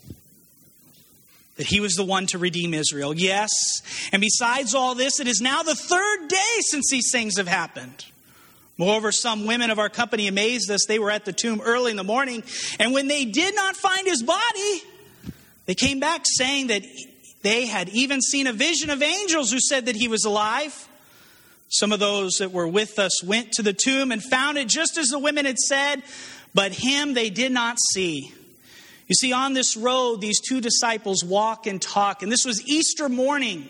that 1.57 1.67
he 1.67 1.79
was 1.79 1.93
the 1.93 2.03
one 2.03 2.25
to 2.25 2.39
redeem 2.39 2.73
Israel. 2.73 3.13
Yes. 3.13 3.51
And 4.11 4.19
besides 4.19 4.73
all 4.73 4.95
this, 4.95 5.19
it 5.19 5.27
is 5.27 5.39
now 5.39 5.61
the 5.61 5.75
third 5.75 6.27
day 6.29 6.61
since 6.61 6.89
these 6.89 7.11
things 7.11 7.37
have 7.37 7.47
happened. 7.47 8.05
Moreover, 8.79 9.11
some 9.11 9.45
women 9.45 9.69
of 9.69 9.77
our 9.77 9.89
company 9.89 10.27
amazed 10.27 10.71
us. 10.71 10.87
They 10.87 10.97
were 10.97 11.11
at 11.11 11.25
the 11.25 11.33
tomb 11.33 11.61
early 11.63 11.91
in 11.91 11.97
the 11.97 12.03
morning, 12.03 12.41
and 12.79 12.91
when 12.91 13.07
they 13.07 13.25
did 13.25 13.53
not 13.53 13.75
find 13.75 14.07
his 14.07 14.23
body, 14.23 14.81
they 15.65 15.75
came 15.75 15.99
back 15.99 16.23
saying 16.25 16.67
that 16.67 16.83
they 17.41 17.65
had 17.65 17.89
even 17.89 18.21
seen 18.21 18.47
a 18.47 18.53
vision 18.53 18.89
of 18.89 19.01
angels 19.01 19.51
who 19.51 19.59
said 19.59 19.85
that 19.87 19.95
he 19.95 20.07
was 20.07 20.25
alive. 20.25 20.87
Some 21.69 21.91
of 21.91 21.99
those 21.99 22.37
that 22.37 22.51
were 22.51 22.67
with 22.67 22.99
us 22.99 23.23
went 23.23 23.51
to 23.53 23.61
the 23.61 23.73
tomb 23.73 24.11
and 24.11 24.23
found 24.23 24.57
it 24.57 24.67
just 24.67 24.97
as 24.97 25.07
the 25.07 25.19
women 25.19 25.45
had 25.45 25.57
said, 25.57 26.03
but 26.53 26.71
him 26.71 27.13
they 27.13 27.29
did 27.29 27.51
not 27.51 27.77
see. 27.93 28.31
You 29.07 29.15
see, 29.15 29.33
on 29.33 29.53
this 29.53 29.75
road, 29.75 30.21
these 30.21 30.39
two 30.39 30.61
disciples 30.61 31.23
walk 31.23 31.67
and 31.67 31.81
talk, 31.81 32.23
and 32.23 32.31
this 32.31 32.45
was 32.45 32.65
Easter 32.67 33.09
morning. 33.09 33.69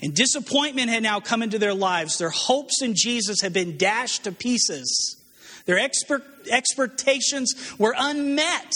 And 0.00 0.14
disappointment 0.14 0.90
had 0.90 1.02
now 1.02 1.18
come 1.20 1.42
into 1.42 1.58
their 1.58 1.74
lives. 1.74 2.18
Their 2.18 2.30
hopes 2.30 2.82
in 2.82 2.94
Jesus 2.94 3.40
had 3.40 3.52
been 3.52 3.76
dashed 3.76 4.24
to 4.24 4.32
pieces. 4.32 5.16
Their 5.66 5.78
expectations 5.78 7.54
were 7.78 7.94
unmet. 7.98 8.72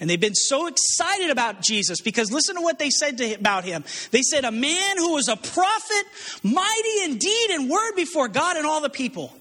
And 0.00 0.08
they've 0.08 0.20
been 0.20 0.34
so 0.34 0.68
excited 0.68 1.30
about 1.30 1.60
Jesus 1.60 2.00
because 2.00 2.30
listen 2.30 2.54
to 2.54 2.60
what 2.62 2.78
they 2.78 2.90
said 2.90 3.18
to, 3.18 3.34
about 3.34 3.64
him. 3.64 3.84
They 4.12 4.22
said, 4.22 4.44
A 4.44 4.52
man 4.52 4.96
who 4.96 5.14
was 5.14 5.28
a 5.28 5.36
prophet, 5.36 6.04
mighty 6.42 7.02
indeed 7.04 7.10
in 7.10 7.18
deed 7.18 7.50
and 7.50 7.70
word 7.70 7.94
before 7.96 8.28
God 8.28 8.56
and 8.56 8.66
all 8.66 8.80
the 8.80 8.90
people. 8.90 9.32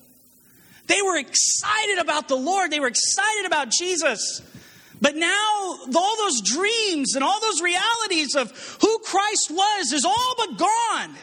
They 0.87 1.01
were 1.01 1.17
excited 1.17 1.99
about 1.99 2.27
the 2.27 2.35
Lord, 2.35 2.71
they 2.71 2.79
were 2.79 2.87
excited 2.87 3.45
about 3.45 3.69
Jesus. 3.69 4.41
But 4.99 5.15
now, 5.15 5.79
all 5.95 6.17
those 6.17 6.41
dreams 6.41 7.13
and 7.13 7.23
all 7.23 7.39
those 7.39 7.61
realities 7.61 8.35
of 8.35 8.49
who 8.81 8.97
Christ 9.05 9.51
was 9.51 9.91
is 9.91 10.05
all 10.05 10.35
but 10.37 10.57
gone. 10.57 11.15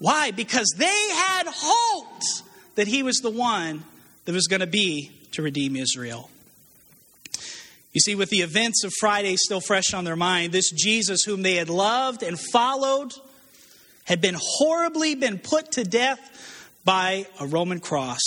Why? 0.00 0.32
Because 0.32 0.74
they 0.76 1.08
had 1.10 1.46
hoped 1.46 2.42
that 2.74 2.86
he 2.86 3.02
was 3.02 3.16
the 3.18 3.30
one 3.30 3.84
that 4.26 4.32
was 4.32 4.48
going 4.48 4.60
to 4.60 4.66
be 4.66 5.10
to 5.32 5.42
redeem 5.42 5.76
Israel. 5.76 6.28
You 7.98 8.12
see, 8.12 8.14
with 8.14 8.30
the 8.30 8.42
events 8.42 8.84
of 8.84 8.92
Friday 9.00 9.34
still 9.34 9.60
fresh 9.60 9.92
on 9.92 10.04
their 10.04 10.14
mind, 10.14 10.52
this 10.52 10.70
Jesus 10.70 11.24
whom 11.24 11.42
they 11.42 11.56
had 11.56 11.68
loved 11.68 12.22
and 12.22 12.38
followed 12.38 13.12
had 14.04 14.20
been 14.20 14.36
horribly 14.38 15.16
been 15.16 15.40
put 15.40 15.72
to 15.72 15.82
death 15.82 16.20
by 16.84 17.26
a 17.40 17.46
Roman 17.48 17.80
cross. 17.80 18.20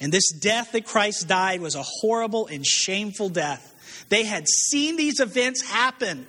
And 0.00 0.12
this 0.12 0.30
death 0.32 0.72
that 0.72 0.84
Christ 0.84 1.26
died 1.26 1.62
was 1.62 1.76
a 1.76 1.82
horrible 1.82 2.46
and 2.46 2.62
shameful 2.62 3.30
death. 3.30 4.04
They 4.10 4.24
had 4.24 4.46
seen 4.46 4.98
these 4.98 5.18
events 5.18 5.62
happen. 5.62 6.26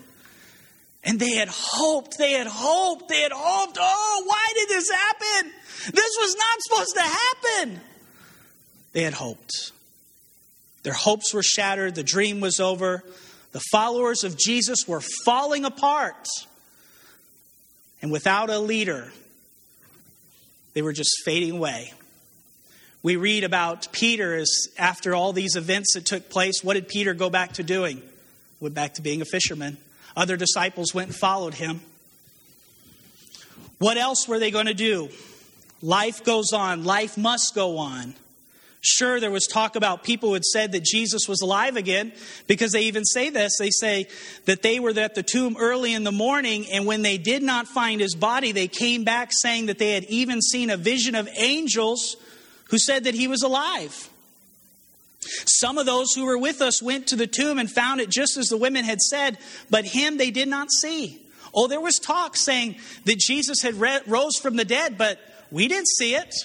And 1.04 1.20
they 1.20 1.32
had 1.32 1.50
hoped, 1.52 2.18
they 2.18 2.32
had 2.32 2.48
hoped, 2.48 3.10
they 3.10 3.20
had 3.20 3.34
hoped, 3.36 3.78
oh, 3.82 4.24
why 4.26 4.54
did 4.56 4.70
this 4.70 4.90
happen? 4.90 5.52
This 5.92 6.18
was 6.22 6.38
not 6.38 6.62
supposed 6.62 6.96
to 6.96 7.02
happen. 7.02 7.82
They 8.94 9.02
had 9.02 9.14
hoped. 9.14 9.74
Their 10.86 10.94
hopes 10.94 11.34
were 11.34 11.42
shattered, 11.42 11.96
the 11.96 12.04
dream 12.04 12.42
was 12.42 12.60
over. 12.60 13.04
The 13.54 13.62
followers 13.72 14.24
of 14.24 14.38
Jesus 14.38 14.88
were 14.88 15.02
falling 15.26 15.66
apart. 15.66 16.28
And 18.04 18.12
without 18.12 18.52
a 18.52 18.60
leader, 18.60 19.12
they 20.74 20.84
were 20.84 20.94
just 20.94 21.24
fading 21.26 21.54
away. 21.54 21.92
We 23.02 23.16
read 23.16 23.44
about 23.44 23.92
Peter 23.94 24.36
as 24.36 24.68
after 24.78 25.16
all 25.16 25.34
these 25.34 25.56
events 25.56 25.96
that 25.96 26.06
took 26.06 26.30
place, 26.30 26.64
what 26.64 26.76
did 26.76 26.88
Peter 26.88 27.16
go 27.16 27.32
back 27.32 27.54
to 27.54 27.64
doing? 27.64 28.04
Went 28.60 28.76
back 28.76 28.94
to 28.94 29.02
being 29.02 29.24
a 29.24 29.26
fisherman. 29.26 29.78
Other 30.16 30.38
disciples 30.38 30.94
went 30.94 31.08
and 31.08 31.16
followed 31.16 31.56
him. 31.56 31.82
What 33.80 33.98
else 33.98 34.28
were 34.28 34.38
they 34.38 34.52
going 34.52 34.68
to 34.68 34.76
do? 34.76 35.10
Life 35.82 36.24
goes 36.24 36.54
on, 36.54 36.84
life 36.84 37.18
must 37.18 37.56
go 37.56 37.80
on. 37.80 38.14
Sure, 38.88 39.20
there 39.20 39.32
was 39.32 39.48
talk 39.48 39.76
about 39.76 40.04
people 40.04 40.30
who 40.30 40.34
had 40.36 40.46
said 40.46 40.74
that 40.74 40.84
Jesus 40.84 41.28
was 41.28 41.42
alive 41.42 41.76
again 41.76 42.14
because 42.46 42.72
they 42.72 42.84
even 42.84 43.04
say 43.04 43.32
this. 43.32 43.58
They 43.58 43.72
say 43.72 44.08
that 44.46 44.62
they 44.62 44.80
were 44.80 44.92
at 44.92 45.16
the 45.16 45.24
tomb 45.24 45.58
early 45.60 45.94
in 45.94 46.04
the 46.04 46.12
morning, 46.12 46.68
and 46.72 46.86
when 46.86 47.02
they 47.02 47.18
did 47.18 47.42
not 47.42 47.68
find 47.68 48.00
his 48.00 48.14
body, 48.14 48.52
they 48.52 48.68
came 48.68 49.04
back 49.04 49.32
saying 49.32 49.66
that 49.66 49.80
they 49.80 49.94
had 49.94 50.04
even 50.04 50.40
seen 50.40 50.70
a 50.70 50.78
vision 50.78 51.16
of 51.16 51.28
angels 51.36 52.16
who 52.66 52.78
said 52.78 53.06
that 53.06 53.16
he 53.16 53.28
was 53.28 53.42
alive. 53.42 54.08
Some 55.48 55.80
of 55.80 55.88
those 55.88 56.14
who 56.14 56.26
were 56.26 56.38
with 56.38 56.62
us 56.62 56.84
went 56.84 57.08
to 57.08 57.16
the 57.16 57.26
tomb 57.26 57.58
and 57.58 57.72
found 57.72 58.02
it 58.02 58.12
just 58.12 58.38
as 58.38 58.50
the 58.50 58.58
women 58.58 58.86
had 58.86 59.02
said, 59.02 59.40
but 59.72 59.86
him 59.86 60.18
they 60.18 60.30
did 60.30 60.48
not 60.48 60.70
see. 60.72 61.26
Oh, 61.56 61.66
there 61.66 61.82
was 61.82 61.96
talk 61.96 62.36
saying 62.36 62.76
that 63.06 63.18
Jesus 63.18 63.64
had 63.64 63.74
re- 63.76 64.02
rose 64.06 64.38
from 64.40 64.58
the 64.58 64.66
dead, 64.66 64.96
but 64.96 65.20
we 65.50 65.68
didn't 65.68 65.88
see 65.88 66.14
it. 66.14 66.36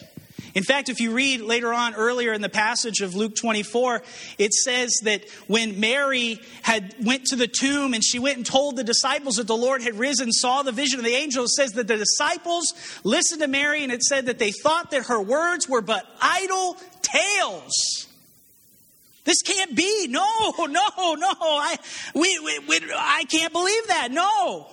In 0.54 0.62
fact, 0.62 0.88
if 0.88 1.00
you 1.00 1.12
read 1.12 1.40
later 1.40 1.72
on 1.72 1.94
earlier 1.94 2.32
in 2.32 2.40
the 2.40 2.48
passage 2.48 3.00
of 3.00 3.14
Luke 3.14 3.36
24, 3.36 4.02
it 4.38 4.52
says 4.52 4.98
that 5.04 5.28
when 5.46 5.80
Mary 5.80 6.40
had 6.62 6.94
went 7.04 7.26
to 7.26 7.36
the 7.36 7.46
tomb 7.46 7.94
and 7.94 8.02
she 8.04 8.18
went 8.18 8.36
and 8.36 8.46
told 8.46 8.76
the 8.76 8.84
disciples 8.84 9.36
that 9.36 9.46
the 9.46 9.56
Lord 9.56 9.82
had 9.82 9.94
risen, 9.94 10.32
saw 10.32 10.62
the 10.62 10.72
vision 10.72 10.98
of 10.98 11.04
the 11.04 11.14
angel, 11.14 11.44
it 11.44 11.50
says 11.50 11.72
that 11.72 11.86
the 11.86 11.96
disciples 11.96 12.74
listened 13.04 13.42
to 13.42 13.48
Mary 13.48 13.82
and 13.82 13.92
it 13.92 14.02
said 14.02 14.26
that 14.26 14.38
they 14.38 14.52
thought 14.52 14.90
that 14.90 15.06
her 15.06 15.20
words 15.20 15.68
were 15.68 15.82
but 15.82 16.06
idle 16.20 16.76
tales. 17.02 18.06
This 19.24 19.42
can't 19.42 19.76
be. 19.76 20.08
No, 20.08 20.26
no, 20.58 20.66
no. 20.66 21.34
I, 21.40 21.76
we, 22.14 22.38
we, 22.40 22.58
we, 22.60 22.80
I 22.96 23.24
can't 23.24 23.52
believe 23.52 23.86
that. 23.88 24.08
No. 24.10 24.66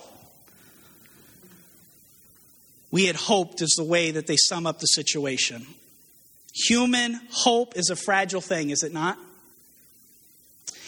We 2.92 3.06
had 3.06 3.16
hoped 3.16 3.62
is 3.62 3.76
the 3.78 3.84
way 3.84 4.12
that 4.12 4.28
they 4.28 4.38
sum 4.38 4.66
up 4.66 4.80
the 4.80 4.86
situation. 4.86 5.66
Human 6.68 7.20
hope 7.32 7.76
is 7.76 7.90
a 7.90 7.96
fragile 7.96 8.42
thing, 8.42 8.70
is 8.70 8.84
it 8.84 8.94
not? 8.94 9.18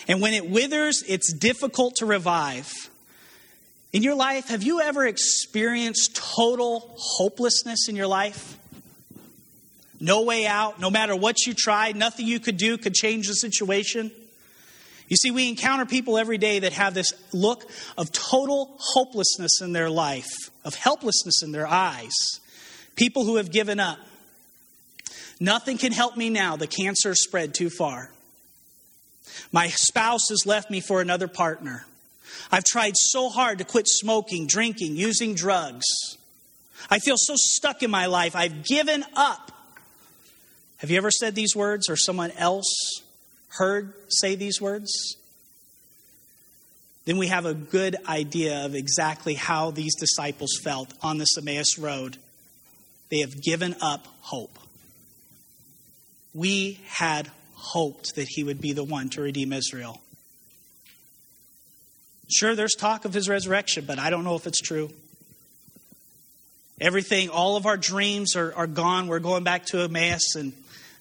And 0.08 0.22
when 0.22 0.34
it 0.34 0.50
withers, 0.50 1.04
it's 1.08 1.32
difficult 1.34 1.98
to 1.98 2.06
revive. 2.06 2.72
In 3.92 4.02
your 4.04 4.16
life, 4.16 4.48
have 4.50 4.64
you 4.64 4.82
ever 4.82 5.06
experienced 5.06 6.16
total 6.16 6.92
hopelessness 6.98 7.88
in 7.90 7.96
your 7.96 8.08
life? 8.08 8.58
No 10.00 10.24
way 10.24 10.46
out, 10.46 10.80
no 10.80 10.90
matter 10.90 11.16
what 11.16 11.46
you 11.46 11.54
tried, 11.54 11.96
nothing 11.96 12.26
you 12.26 12.40
could 12.40 12.58
do 12.58 12.78
could 12.78 12.94
change 12.94 13.28
the 13.28 13.34
situation. 13.34 14.12
You 15.10 15.18
see, 15.18 15.32
we 15.32 15.50
encounter 15.50 15.86
people 15.86 16.18
every 16.18 16.38
day 16.38 16.60
that 16.60 16.74
have 16.74 16.94
this 16.94 17.14
look 17.34 17.70
of 17.98 18.12
total 18.12 18.78
hopelessness 18.80 19.60
in 19.62 19.74
their 19.74 19.90
life, 19.90 20.32
of 20.64 20.76
helplessness 20.76 21.42
in 21.44 21.52
their 21.52 21.68
eyes. 21.68 22.14
People 22.96 23.24
who 23.26 23.38
have 23.38 23.52
given 23.52 23.80
up. 23.80 24.00
Nothing 25.40 25.78
can 25.78 25.92
help 25.92 26.18
me 26.18 26.30
now. 26.30 26.58
The 26.58 26.68
cancer 26.68 27.16
spread 27.16 27.54
too 27.54 27.70
far. 27.70 28.12
My 29.52 29.68
spouse 29.70 30.30
has 30.30 30.46
left 30.46 30.70
me 30.70 30.82
for 30.82 31.02
another 31.02 31.28
partner. 31.28 31.86
I've 32.52 32.64
tried 32.64 32.94
so 32.96 33.30
hard 33.30 33.60
to 33.60 33.64
quit 33.64 33.88
smoking, 33.88 34.48
drinking, 34.48 34.96
using 34.96 35.36
drugs. 35.36 35.86
I 36.90 37.00
feel 37.00 37.16
so 37.18 37.34
stuck 37.36 37.84
in 37.84 37.92
my 37.92 38.08
life. 38.08 38.36
I've 38.36 38.64
given 38.64 39.06
up. 39.16 39.52
Have 40.78 40.90
you 40.90 40.98
ever 40.98 41.12
said 41.12 41.36
these 41.36 41.56
words 41.56 41.90
or 41.90 41.96
someone 41.96 42.32
else 42.32 43.02
heard 43.50 43.94
say 44.10 44.36
these 44.36 44.62
words? 44.62 45.18
Then 47.06 47.18
we 47.18 47.28
have 47.28 47.46
a 47.46 47.54
good 47.54 47.96
idea 48.08 48.66
of 48.66 48.76
exactly 48.76 49.34
how 49.34 49.72
these 49.72 49.96
disciples 49.96 50.60
felt 50.64 50.94
on 51.02 51.18
the 51.18 51.26
Emmaus 51.38 51.78
road. 51.78 52.18
They 53.10 53.20
have 53.20 53.42
given 53.42 53.76
up 53.82 54.06
hope. 54.22 54.58
We 56.34 56.80
had 56.86 57.32
hoped 57.56 58.16
that 58.16 58.28
he 58.30 58.44
would 58.44 58.62
be 58.62 58.74
the 58.74 58.84
one 58.84 59.10
to 59.10 59.22
redeem 59.22 59.52
Israel. 59.52 60.00
Sure, 62.32 62.56
there's 62.56 62.76
talk 62.76 63.06
of 63.06 63.14
his 63.14 63.28
resurrection, 63.28 63.86
but 63.86 63.98
I 63.98 64.12
don't 64.12 64.24
know 64.24 64.36
if 64.36 64.46
it's 64.46 64.62
true. 64.62 64.92
Everything, 66.80 67.30
all 67.30 67.58
of 67.58 67.66
our 67.66 67.76
dreams 67.76 68.36
are, 68.36 68.54
are 68.56 68.68
gone. 68.68 69.08
We're 69.08 69.20
going 69.20 69.44
back 69.44 69.66
to 69.68 69.82
Emmaus, 69.82 70.36
and 70.36 70.54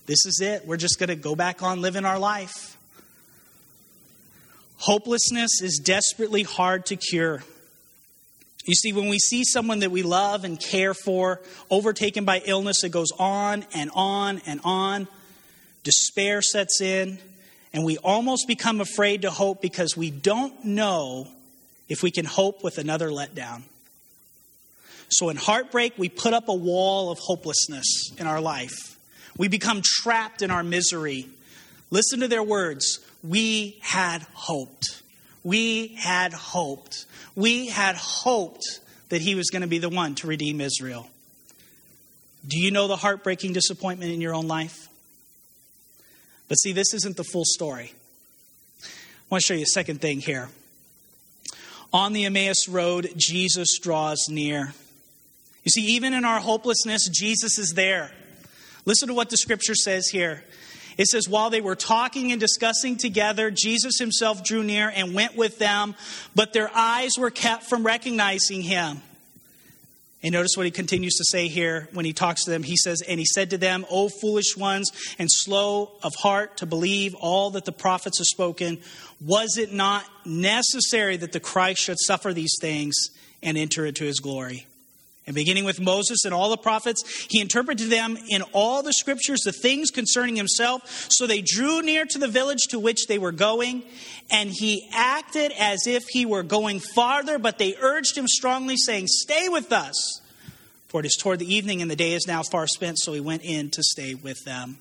this 0.07 0.25
is 0.25 0.40
it. 0.43 0.67
We're 0.67 0.78
just 0.78 0.99
going 0.99 1.11
to 1.11 1.17
go 1.17 1.37
back 1.37 1.62
on 1.62 1.83
living 1.83 2.07
our 2.07 2.19
life. 2.19 2.77
Hopelessness 4.78 5.61
is 5.61 5.80
desperately 5.85 6.44
hard 6.44 6.87
to 6.87 6.97
cure. 6.97 7.42
You 8.64 8.75
see, 8.75 8.92
when 8.92 9.08
we 9.08 9.18
see 9.18 9.44
someone 9.44 9.80
that 9.80 9.90
we 9.90 10.02
love 10.02 10.44
and 10.44 10.61
care 10.61 10.94
for 10.94 11.40
overtaken 11.70 12.25
by 12.25 12.42
illness, 12.44 12.85
it 12.85 12.90
goes 12.90 13.11
on 13.18 13.64
and 13.75 13.90
on 13.94 14.40
and 14.47 14.61
on. 14.62 15.08
Despair 15.85 16.42
sets 16.42 16.80
in, 16.80 17.18
and 17.73 17.85
we 17.85 17.97
almost 17.99 18.47
become 18.47 18.80
afraid 18.80 19.23
to 19.23 19.30
hope 19.30 19.62
because 19.62 19.97
we 19.97 20.11
don't 20.11 20.64
know 20.64 21.26
if 21.88 22.02
we 22.02 22.11
can 22.11 22.25
hope 22.25 22.62
with 22.62 22.78
another 22.78 23.08
letdown. 23.08 23.62
So, 25.08 25.30
in 25.30 25.37
heartbreak, 25.37 25.94
we 25.97 26.11
put 26.11 26.35
up 26.35 26.49
a 26.49 26.54
wall 26.54 27.11
of 27.11 27.18
hopelessness 27.18 28.12
in 28.18 28.26
our 28.26 28.40
life. 28.40 28.99
We 29.38 29.49
become 29.49 29.80
trapped 29.82 30.42
in 30.42 30.50
our 30.50 30.62
misery. 30.62 31.26
Listen 31.90 32.20
to 32.20 32.28
their 32.28 32.42
words. 32.42 33.00
We 33.22 33.78
had 33.80 34.22
hoped. 34.32 35.02
We 35.44 35.88
had 35.88 36.32
hoped. 36.32 37.06
We 37.34 37.68
had 37.68 37.96
hoped 37.96 38.80
that 39.08 39.20
he 39.20 39.34
was 39.34 39.50
going 39.50 39.62
to 39.62 39.68
be 39.68 39.78
the 39.78 39.88
one 39.88 40.14
to 40.16 40.26
redeem 40.26 40.60
Israel. 40.60 41.08
Do 42.46 42.58
you 42.58 42.70
know 42.70 42.87
the 42.88 42.96
heartbreaking 42.96 43.52
disappointment 43.52 44.12
in 44.12 44.20
your 44.20 44.34
own 44.34 44.46
life? 44.46 44.88
But 46.48 46.56
see, 46.56 46.72
this 46.72 46.94
isn't 46.94 47.16
the 47.16 47.25
full 47.25 47.44
story. 47.44 47.92
I 48.82 48.87
want 49.30 49.42
to 49.42 49.46
show 49.46 49.54
you 49.54 49.62
a 49.62 49.66
second 49.66 50.00
thing 50.00 50.20
here. 50.20 50.48
On 51.92 52.12
the 52.12 52.25
Emmaus 52.25 52.68
Road, 52.68 53.12
Jesus 53.16 53.78
draws 53.78 54.28
near. 54.28 54.72
You 55.64 55.70
see, 55.70 55.83
even 55.94 56.14
in 56.14 56.24
our 56.24 56.40
hopelessness, 56.40 57.09
Jesus 57.09 57.59
is 57.59 57.72
there. 57.74 58.11
Listen 58.85 59.09
to 59.09 59.14
what 59.14 59.28
the 59.28 59.37
scripture 59.37 59.74
says 59.74 60.09
here. 60.09 60.44
It 60.98 61.06
says, 61.06 61.28
While 61.28 61.48
they 61.48 61.61
were 61.61 61.76
talking 61.76 62.32
and 62.32 62.40
discussing 62.40 62.96
together, 62.96 63.50
Jesus 63.50 63.98
himself 63.98 64.44
drew 64.44 64.64
near 64.64 64.92
and 64.94 65.14
went 65.14 65.37
with 65.37 65.58
them, 65.58 65.94
but 66.34 66.52
their 66.52 66.70
eyes 66.74 67.12
were 67.16 67.30
kept 67.30 67.64
from 67.64 67.87
recognizing 67.87 68.61
him. 68.61 69.00
And 70.20 70.32
notice 70.32 70.56
what 70.56 70.66
he 70.66 70.72
continues 70.72 71.14
to 71.14 71.24
say 71.24 71.46
here 71.46 71.88
when 71.92 72.04
he 72.04 72.12
talks 72.12 72.44
to 72.44 72.50
them. 72.50 72.64
He 72.64 72.76
says, 72.76 73.02
And 73.02 73.20
he 73.20 73.24
said 73.24 73.50
to 73.50 73.58
them, 73.58 73.87
O 73.88 74.08
foolish 74.08 74.56
ones, 74.56 74.90
and 75.16 75.28
slow 75.30 75.92
of 76.02 76.12
heart 76.16 76.56
to 76.56 76.66
believe 76.66 77.14
all 77.14 77.50
that 77.50 77.64
the 77.64 77.72
prophets 77.72 78.18
have 78.18 78.26
spoken, 78.26 78.78
was 79.24 79.56
it 79.56 79.72
not 79.72 80.04
necessary 80.26 81.16
that 81.18 81.30
the 81.30 81.40
Christ 81.40 81.80
should 81.80 81.98
suffer 82.00 82.34
these 82.34 82.56
things 82.61 82.96
and 83.44 83.56
enter 83.56 83.87
into 83.87 84.02
his 84.02 84.18
glory? 84.18 84.66
And 85.29 85.35
beginning 85.35 85.67
with 85.67 85.79
Moses 85.79 86.25
and 86.25 86.33
all 86.33 86.49
the 86.49 86.57
prophets, 86.57 87.03
he 87.29 87.43
interpreted 87.43 87.85
to 87.85 87.91
them 87.91 88.17
in 88.31 88.41
all 88.55 88.83
the 88.83 88.95
scriptures 88.95 89.41
the 89.41 89.53
things 89.53 89.91
concerning 89.91 90.37
himself. 90.37 90.81
So 91.11 91.27
they 91.27 91.43
drew 91.43 91.83
near 91.83 92.07
to 92.07 92.19
the 92.19 92.29
village 92.29 92.69
to 92.71 92.79
which 92.79 93.09
they 93.09 93.19
were 93.19 93.31
going, 93.31 93.83
and 94.31 94.49
he 94.51 94.88
acted 94.91 95.53
as 95.59 95.87
if 95.87 96.05
he 96.09 96.25
were 96.25 96.43
going 96.43 96.81
farther, 96.81 97.38
but 97.38 97.59
they 97.59 97.77
urged 97.79 98.17
him 98.17 98.27
strongly, 98.27 98.77
saying, 98.79 99.05
Stay 99.07 99.51
with 99.51 99.71
us, 99.71 100.23
for 100.88 101.01
it 101.01 101.07
is 101.07 101.19
toward 101.21 101.41
the 101.41 101.55
evening, 101.55 101.83
and 101.83 101.91
the 101.91 101.97
day 101.97 102.14
is 102.14 102.27
now 102.27 102.43
far 102.43 102.67
spent. 102.67 102.99
So 102.99 103.12
he 103.12 103.21
went 103.21 103.45
in 103.45 103.69
to 103.73 103.83
stay 103.83 104.14
with 104.14 104.43
them. 104.47 104.79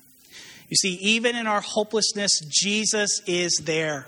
You 0.70 0.76
see, 0.76 0.94
even 0.94 1.36
in 1.36 1.46
our 1.46 1.60
hopelessness, 1.60 2.40
Jesus 2.48 3.20
is 3.26 3.60
there. 3.64 4.06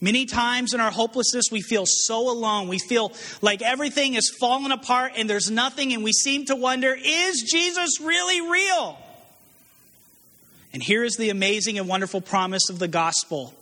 Many 0.00 0.26
times 0.26 0.72
in 0.74 0.80
our 0.80 0.90
hopelessness, 0.90 1.46
we 1.50 1.60
feel 1.60 1.84
so 1.86 2.30
alone. 2.30 2.68
We 2.68 2.78
feel 2.78 3.12
like 3.42 3.62
everything 3.62 4.14
is 4.14 4.34
falling 4.40 4.72
apart 4.72 5.12
and 5.16 5.28
there's 5.28 5.50
nothing, 5.50 5.92
and 5.92 6.02
we 6.02 6.12
seem 6.12 6.46
to 6.46 6.56
wonder 6.56 6.96
is 6.98 7.42
Jesus 7.42 8.00
really 8.00 8.40
real? 8.50 8.98
And 10.72 10.82
here 10.82 11.02
is 11.02 11.16
the 11.16 11.30
amazing 11.30 11.78
and 11.78 11.88
wonderful 11.88 12.20
promise 12.20 12.70
of 12.70 12.78
the 12.78 12.88
gospel. 12.88 13.54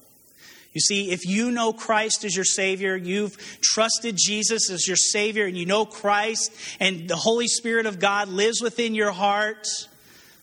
You 0.75 0.81
see, 0.81 1.11
if 1.11 1.27
you 1.27 1.51
know 1.51 1.73
Christ 1.73 2.25
as 2.25 2.37
your 2.37 2.45
Savior, 2.45 2.95
you've 2.95 3.37
trusted 3.63 4.17
Jesus 4.17 4.71
as 4.71 4.87
your 4.87 4.97
Savior, 4.97 5.47
and 5.47 5.57
you 5.57 5.67
know 5.67 5.87
Christ, 5.87 6.53
and 6.79 7.09
the 7.09 7.17
Holy 7.17 7.49
Spirit 7.49 7.87
of 7.87 7.99
God 7.99 8.29
lives 8.29 8.61
within 8.61 8.95
your 8.95 9.11
heart, 9.11 9.67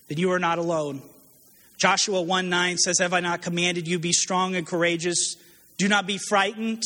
then 0.08 0.18
you 0.18 0.32
are 0.32 0.38
not 0.38 0.58
alone. 0.58 1.00
Joshua 1.78 2.20
1 2.20 2.48
9 2.48 2.78
says, 2.78 2.98
Have 2.98 3.12
I 3.12 3.20
not 3.20 3.42
commanded 3.42 3.86
you, 3.86 3.98
be 3.98 4.12
strong 4.12 4.56
and 4.56 4.66
courageous? 4.66 5.36
Do 5.76 5.88
not 5.88 6.06
be 6.06 6.18
frightened 6.18 6.82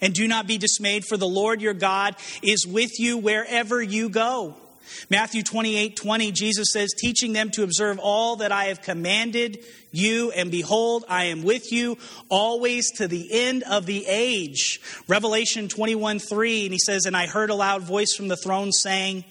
and 0.00 0.14
do 0.14 0.28
not 0.28 0.46
be 0.46 0.58
dismayed, 0.58 1.04
for 1.04 1.16
the 1.16 1.28
Lord 1.28 1.60
your 1.60 1.74
God 1.74 2.16
is 2.42 2.66
with 2.66 2.98
you 2.98 3.16
wherever 3.18 3.82
you 3.82 4.08
go. 4.08 4.54
Matthew 5.10 5.42
28 5.42 5.96
20, 5.96 6.32
Jesus 6.32 6.68
says, 6.72 6.90
teaching 6.98 7.32
them 7.32 7.50
to 7.50 7.62
observe 7.62 7.98
all 7.98 8.36
that 8.36 8.52
I 8.52 8.66
have 8.66 8.82
commanded 8.82 9.58
you, 9.90 10.30
and 10.30 10.50
behold, 10.50 11.04
I 11.08 11.24
am 11.24 11.42
with 11.42 11.72
you 11.72 11.98
always 12.28 12.90
to 12.92 13.08
the 13.08 13.28
end 13.32 13.64
of 13.64 13.86
the 13.86 14.04
age. 14.06 14.80
Revelation 15.08 15.68
21 15.68 16.18
3, 16.18 16.66
and 16.66 16.72
he 16.72 16.78
says, 16.78 17.06
And 17.06 17.16
I 17.16 17.26
heard 17.26 17.50
a 17.50 17.54
loud 17.54 17.82
voice 17.82 18.14
from 18.14 18.28
the 18.28 18.36
throne 18.36 18.72
saying, 18.72 19.24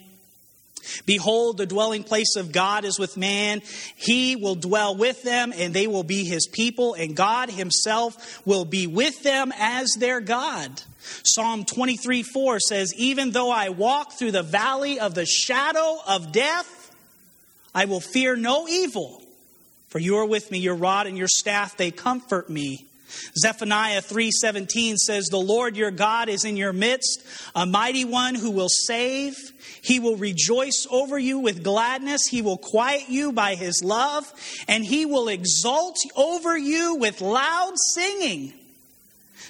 Behold, 1.05 1.57
the 1.57 1.65
dwelling 1.65 2.03
place 2.03 2.35
of 2.35 2.51
God 2.51 2.85
is 2.85 2.99
with 2.99 3.17
man. 3.17 3.61
He 3.95 4.35
will 4.35 4.55
dwell 4.55 4.95
with 4.95 5.23
them, 5.23 5.53
and 5.55 5.73
they 5.73 5.87
will 5.87 6.03
be 6.03 6.23
his 6.23 6.47
people, 6.47 6.93
and 6.93 7.15
God 7.15 7.49
himself 7.49 8.45
will 8.45 8.65
be 8.65 8.87
with 8.87 9.23
them 9.23 9.51
as 9.57 9.91
their 9.99 10.21
God. 10.21 10.81
Psalm 11.23 11.65
23 11.65 12.23
4 12.23 12.59
says, 12.59 12.93
Even 12.95 13.31
though 13.31 13.51
I 13.51 13.69
walk 13.69 14.13
through 14.13 14.31
the 14.31 14.43
valley 14.43 14.99
of 14.99 15.13
the 15.15 15.25
shadow 15.25 15.97
of 16.07 16.31
death, 16.31 16.91
I 17.73 17.85
will 17.85 18.01
fear 18.01 18.35
no 18.35 18.67
evil, 18.67 19.21
for 19.89 19.99
you 19.99 20.17
are 20.17 20.25
with 20.25 20.49
me, 20.49 20.59
your 20.59 20.75
rod 20.75 21.07
and 21.07 21.17
your 21.17 21.27
staff, 21.27 21.77
they 21.77 21.91
comfort 21.91 22.49
me. 22.49 22.87
Zephaniah 23.37 24.01
3:17 24.01 24.97
says 24.97 25.27
the 25.27 25.37
Lord 25.37 25.77
your 25.77 25.91
God 25.91 26.29
is 26.29 26.45
in 26.45 26.57
your 26.57 26.73
midst 26.73 27.23
a 27.55 27.65
mighty 27.65 28.05
one 28.05 28.35
who 28.35 28.51
will 28.51 28.69
save 28.69 29.35
he 29.81 29.99
will 29.99 30.17
rejoice 30.17 30.87
over 30.89 31.17
you 31.17 31.39
with 31.39 31.63
gladness 31.63 32.25
he 32.27 32.41
will 32.41 32.57
quiet 32.57 33.09
you 33.09 33.31
by 33.31 33.55
his 33.55 33.81
love 33.83 34.31
and 34.67 34.83
he 34.83 35.05
will 35.05 35.27
exult 35.27 35.97
over 36.15 36.57
you 36.57 36.95
with 36.95 37.21
loud 37.21 37.73
singing 37.93 38.53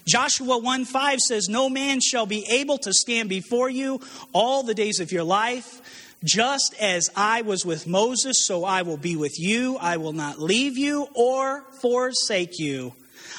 Joshua 0.06 0.60
1 0.60 0.86
5 0.86 1.20
says, 1.20 1.50
No 1.50 1.68
man 1.68 2.00
shall 2.00 2.28
be 2.28 2.46
able 2.48 2.78
to 2.80 2.94
stand 2.94 3.28
before 3.28 3.70
you 3.70 4.02
all 4.34 4.62
the 4.62 4.76
days 4.76 5.00
of 5.00 5.12
your 5.12 5.24
life. 5.24 5.82
Just 6.24 6.76
as 6.80 7.10
I 7.16 7.42
was 7.42 7.66
with 7.66 7.88
Moses, 7.88 8.46
so 8.48 8.64
I 8.64 8.84
will 8.84 8.98
be 8.98 9.16
with 9.16 9.40
you. 9.40 9.78
I 9.78 9.98
will 9.98 10.14
not 10.14 10.40
leave 10.40 10.78
you 10.78 11.08
or 11.14 11.64
forsake 11.82 12.58
you. 12.58 12.94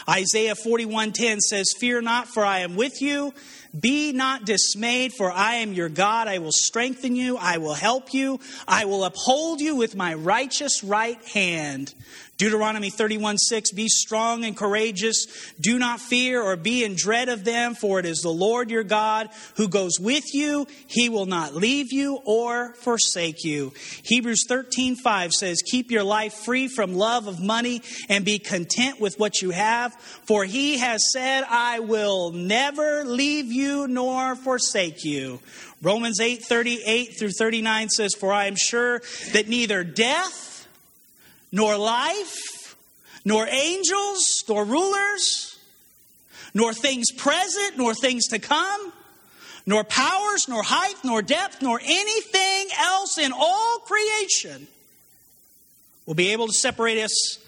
Isaiah 0.08 0.54
41:10 0.54 1.40
says, 1.40 1.66
"Fear 1.78 2.02
not, 2.02 2.28
for 2.28 2.44
I 2.44 2.60
am 2.60 2.76
with 2.76 3.00
you. 3.00 3.32
Be 3.78 4.12
not 4.12 4.46
dismayed, 4.46 5.12
for 5.16 5.30
I 5.30 5.56
am 5.56 5.72
your 5.72 5.88
God. 5.88 6.28
I 6.28 6.38
will 6.38 6.52
strengthen 6.52 7.14
you. 7.14 7.36
I 7.36 7.58
will 7.58 7.74
help 7.74 8.14
you. 8.14 8.40
I 8.66 8.84
will 8.86 9.04
uphold 9.04 9.60
you 9.60 9.76
with 9.76 9.94
my 9.94 10.14
righteous 10.14 10.82
right 10.82 11.22
hand. 11.34 11.92
Deuteronomy 12.38 12.90
31 12.90 13.38
6, 13.38 13.72
be 13.72 13.88
strong 13.88 14.44
and 14.44 14.56
courageous. 14.56 15.26
Do 15.58 15.78
not 15.78 16.00
fear 16.00 16.42
or 16.42 16.56
be 16.56 16.84
in 16.84 16.94
dread 16.94 17.28
of 17.28 17.44
them, 17.44 17.74
for 17.74 17.98
it 17.98 18.04
is 18.04 18.18
the 18.18 18.28
Lord 18.28 18.70
your 18.70 18.84
God 18.84 19.30
who 19.56 19.68
goes 19.68 19.98
with 19.98 20.34
you. 20.34 20.66
He 20.86 21.08
will 21.08 21.26
not 21.26 21.54
leave 21.54 21.92
you 21.92 22.18
or 22.24 22.74
forsake 22.74 23.42
you. 23.42 23.72
Hebrews 24.04 24.44
13 24.48 24.96
5 24.96 25.32
says, 25.32 25.62
keep 25.64 25.90
your 25.90 26.04
life 26.04 26.34
free 26.34 26.68
from 26.68 26.94
love 26.94 27.26
of 27.26 27.40
money 27.40 27.82
and 28.08 28.24
be 28.24 28.38
content 28.38 29.00
with 29.00 29.18
what 29.18 29.40
you 29.40 29.50
have, 29.50 29.94
for 30.24 30.44
he 30.44 30.78
has 30.78 31.00
said, 31.12 31.44
I 31.48 31.80
will 31.80 32.32
never 32.32 33.04
leave 33.04 33.50
you 33.50 33.88
nor 33.88 34.36
forsake 34.36 35.04
you. 35.04 35.40
Romans 35.82 36.20
8 36.20 36.42
38 36.42 37.18
through 37.18 37.30
39 37.30 37.88
says, 37.90 38.14
For 38.14 38.32
I 38.32 38.46
am 38.46 38.56
sure 38.56 39.00
that 39.32 39.48
neither 39.48 39.84
death, 39.84 40.45
nor 41.52 41.76
life, 41.76 42.76
nor 43.24 43.46
angels, 43.46 44.44
nor 44.48 44.64
rulers, 44.64 45.58
nor 46.54 46.72
things 46.72 47.10
present, 47.12 47.76
nor 47.76 47.94
things 47.94 48.28
to 48.28 48.38
come, 48.38 48.92
nor 49.66 49.84
powers, 49.84 50.46
nor 50.48 50.62
height, 50.62 50.94
nor 51.04 51.22
depth, 51.22 51.60
nor 51.60 51.80
anything 51.82 52.68
else 52.78 53.18
in 53.18 53.32
all 53.32 53.78
creation 53.80 54.66
will 56.06 56.14
be 56.14 56.32
able 56.32 56.46
to 56.46 56.52
separate 56.52 57.02
us 57.02 57.38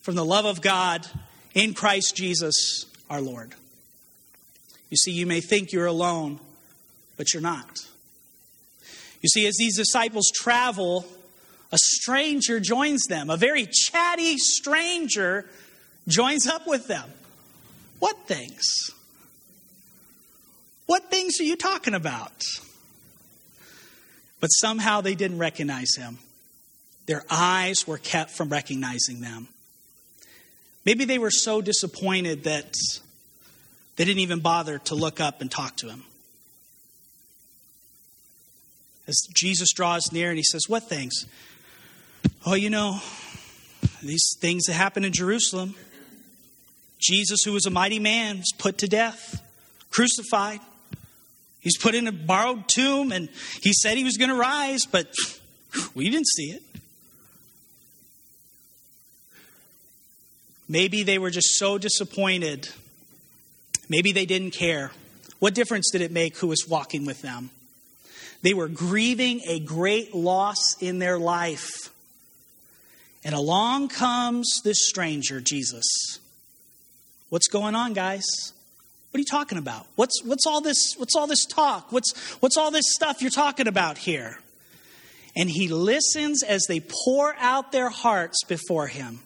from 0.00 0.16
the 0.16 0.24
love 0.24 0.44
of 0.44 0.60
God 0.60 1.06
in 1.54 1.74
Christ 1.74 2.16
Jesus 2.16 2.86
our 3.08 3.20
Lord. 3.20 3.54
You 4.90 4.96
see, 4.96 5.12
you 5.12 5.26
may 5.26 5.40
think 5.40 5.72
you're 5.72 5.86
alone, 5.86 6.40
but 7.16 7.32
you're 7.32 7.42
not. 7.42 7.78
You 9.20 9.28
see, 9.28 9.46
as 9.46 9.54
these 9.56 9.76
disciples 9.76 10.30
travel 10.34 11.06
a 11.72 11.78
stranger 11.78 12.60
joins 12.60 13.04
them. 13.08 13.30
A 13.30 13.36
very 13.36 13.66
chatty 13.66 14.36
stranger 14.38 15.46
joins 16.08 16.46
up 16.46 16.66
with 16.66 16.88
them. 16.88 17.08
What 18.00 18.16
things? 18.26 18.64
What 20.86 21.10
things 21.10 21.34
are 21.40 21.44
you 21.44 21.56
talking 21.56 21.94
about? 21.94 22.42
But 24.40 24.48
somehow 24.48 25.02
they 25.02 25.14
didn't 25.14 25.38
recognize 25.38 25.94
him. 25.96 26.18
Their 27.06 27.24
eyes 27.30 27.86
were 27.86 27.98
kept 27.98 28.30
from 28.30 28.48
recognizing 28.48 29.20
them. 29.20 29.48
Maybe 30.84 31.04
they 31.04 31.18
were 31.18 31.30
so 31.30 31.60
disappointed 31.60 32.44
that 32.44 32.74
they 33.96 34.04
didn't 34.04 34.20
even 34.20 34.40
bother 34.40 34.78
to 34.78 34.94
look 34.94 35.20
up 35.20 35.40
and 35.40 35.50
talk 35.50 35.76
to 35.76 35.88
him. 35.88 36.04
As 39.06 39.20
Jesus 39.34 39.72
draws 39.72 40.10
near 40.12 40.30
and 40.30 40.38
he 40.38 40.44
says, 40.44 40.68
What 40.68 40.84
things? 40.84 41.26
Oh, 42.46 42.54
you 42.54 42.70
know, 42.70 42.98
these 44.02 44.34
things 44.40 44.64
that 44.64 44.72
happened 44.72 45.04
in 45.04 45.12
Jerusalem. 45.12 45.74
Jesus, 46.98 47.42
who 47.44 47.52
was 47.52 47.66
a 47.66 47.70
mighty 47.70 47.98
man, 47.98 48.38
was 48.38 48.52
put 48.56 48.78
to 48.78 48.86
death, 48.86 49.42
crucified. 49.90 50.60
He's 51.60 51.76
put 51.76 51.94
in 51.94 52.06
a 52.06 52.12
borrowed 52.12 52.66
tomb, 52.66 53.12
and 53.12 53.28
he 53.62 53.74
said 53.74 53.98
he 53.98 54.04
was 54.04 54.16
going 54.16 54.30
to 54.30 54.36
rise, 54.36 54.86
but 54.90 55.14
we 55.94 56.08
didn't 56.08 56.28
see 56.28 56.50
it. 56.50 56.62
Maybe 60.66 61.02
they 61.02 61.18
were 61.18 61.30
just 61.30 61.58
so 61.58 61.76
disappointed. 61.76 62.70
Maybe 63.90 64.12
they 64.12 64.24
didn't 64.24 64.52
care. 64.52 64.92
What 65.40 65.54
difference 65.54 65.90
did 65.90 66.00
it 66.00 66.10
make 66.10 66.38
who 66.38 66.46
was 66.46 66.66
walking 66.66 67.04
with 67.04 67.20
them? 67.20 67.50
They 68.40 68.54
were 68.54 68.68
grieving 68.68 69.42
a 69.46 69.60
great 69.60 70.14
loss 70.14 70.76
in 70.80 71.00
their 71.00 71.18
life. 71.18 71.90
And 73.24 73.34
along 73.34 73.88
comes 73.88 74.60
this 74.64 74.88
stranger, 74.88 75.40
Jesus. 75.40 76.18
What's 77.28 77.48
going 77.48 77.74
on, 77.74 77.92
guys? 77.92 78.24
What 79.10 79.18
are 79.18 79.20
you 79.20 79.26
talking 79.26 79.58
about? 79.58 79.86
What's, 79.96 80.22
what's, 80.24 80.46
all, 80.46 80.60
this, 80.60 80.94
what's 80.96 81.14
all 81.16 81.26
this 81.26 81.44
talk? 81.44 81.92
What's, 81.92 82.12
what's 82.40 82.56
all 82.56 82.70
this 82.70 82.86
stuff 82.88 83.20
you're 83.20 83.30
talking 83.30 83.66
about 83.66 83.98
here? 83.98 84.38
And 85.36 85.50
he 85.50 85.68
listens 85.68 86.42
as 86.42 86.64
they 86.66 86.80
pour 86.80 87.34
out 87.38 87.72
their 87.72 87.88
hearts 87.88 88.44
before 88.44 88.86
him. 88.86 89.20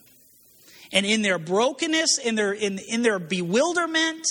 And 0.92 1.06
in 1.06 1.22
their 1.22 1.38
brokenness, 1.38 2.18
in 2.18 2.34
their, 2.34 2.52
in, 2.52 2.78
in 2.78 3.02
their 3.02 3.18
bewilderment, 3.18 4.26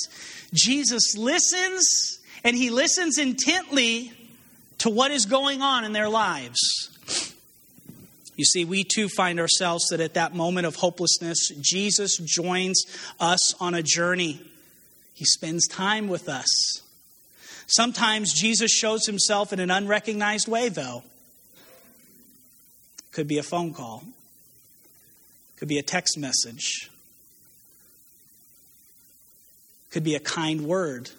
Jesus 0.54 1.17
listens 1.17 2.19
and 2.43 2.56
he 2.56 2.69
listens 2.69 3.17
intently 3.17 4.12
to 4.80 4.89
what 4.89 5.12
is 5.12 5.26
going 5.26 5.62
on 5.62 5.84
in 5.84 5.93
their 5.93 6.10
lives. 6.10 6.89
You 8.36 8.46
see, 8.46 8.65
we 8.65 8.84
too 8.84 9.10
find 9.10 9.39
ourselves 9.39 9.86
that 9.89 10.00
at 10.00 10.15
that 10.15 10.36
moment 10.36 10.65
of 10.65 10.76
hopelessness, 10.76 11.50
Jesus 11.62 12.17
joins 12.17 12.84
us 13.19 13.54
on 13.62 13.76
a 13.76 13.84
journey. 13.84 14.41
He 15.13 15.26
spends 15.26 15.67
time 15.67 16.08
with 16.08 16.28
us. 16.28 16.82
Sometimes 17.67 18.34
Jesus 18.34 18.72
shows 18.72 19.06
himself 19.06 19.54
in 19.54 19.60
an 19.60 19.69
unrecognized 19.69 20.48
way, 20.48 20.69
though. 20.69 21.04
Could 23.12 23.28
be 23.28 23.38
a 23.38 23.43
phone 23.43 23.74
call, 23.74 24.04
could 25.58 25.67
be 25.67 25.78
a 25.78 25.84
text 25.84 26.17
message, 26.17 26.89
could 29.91 30.04
be 30.04 30.15
a 30.15 30.19
kind 30.19 30.62
word, 30.62 31.12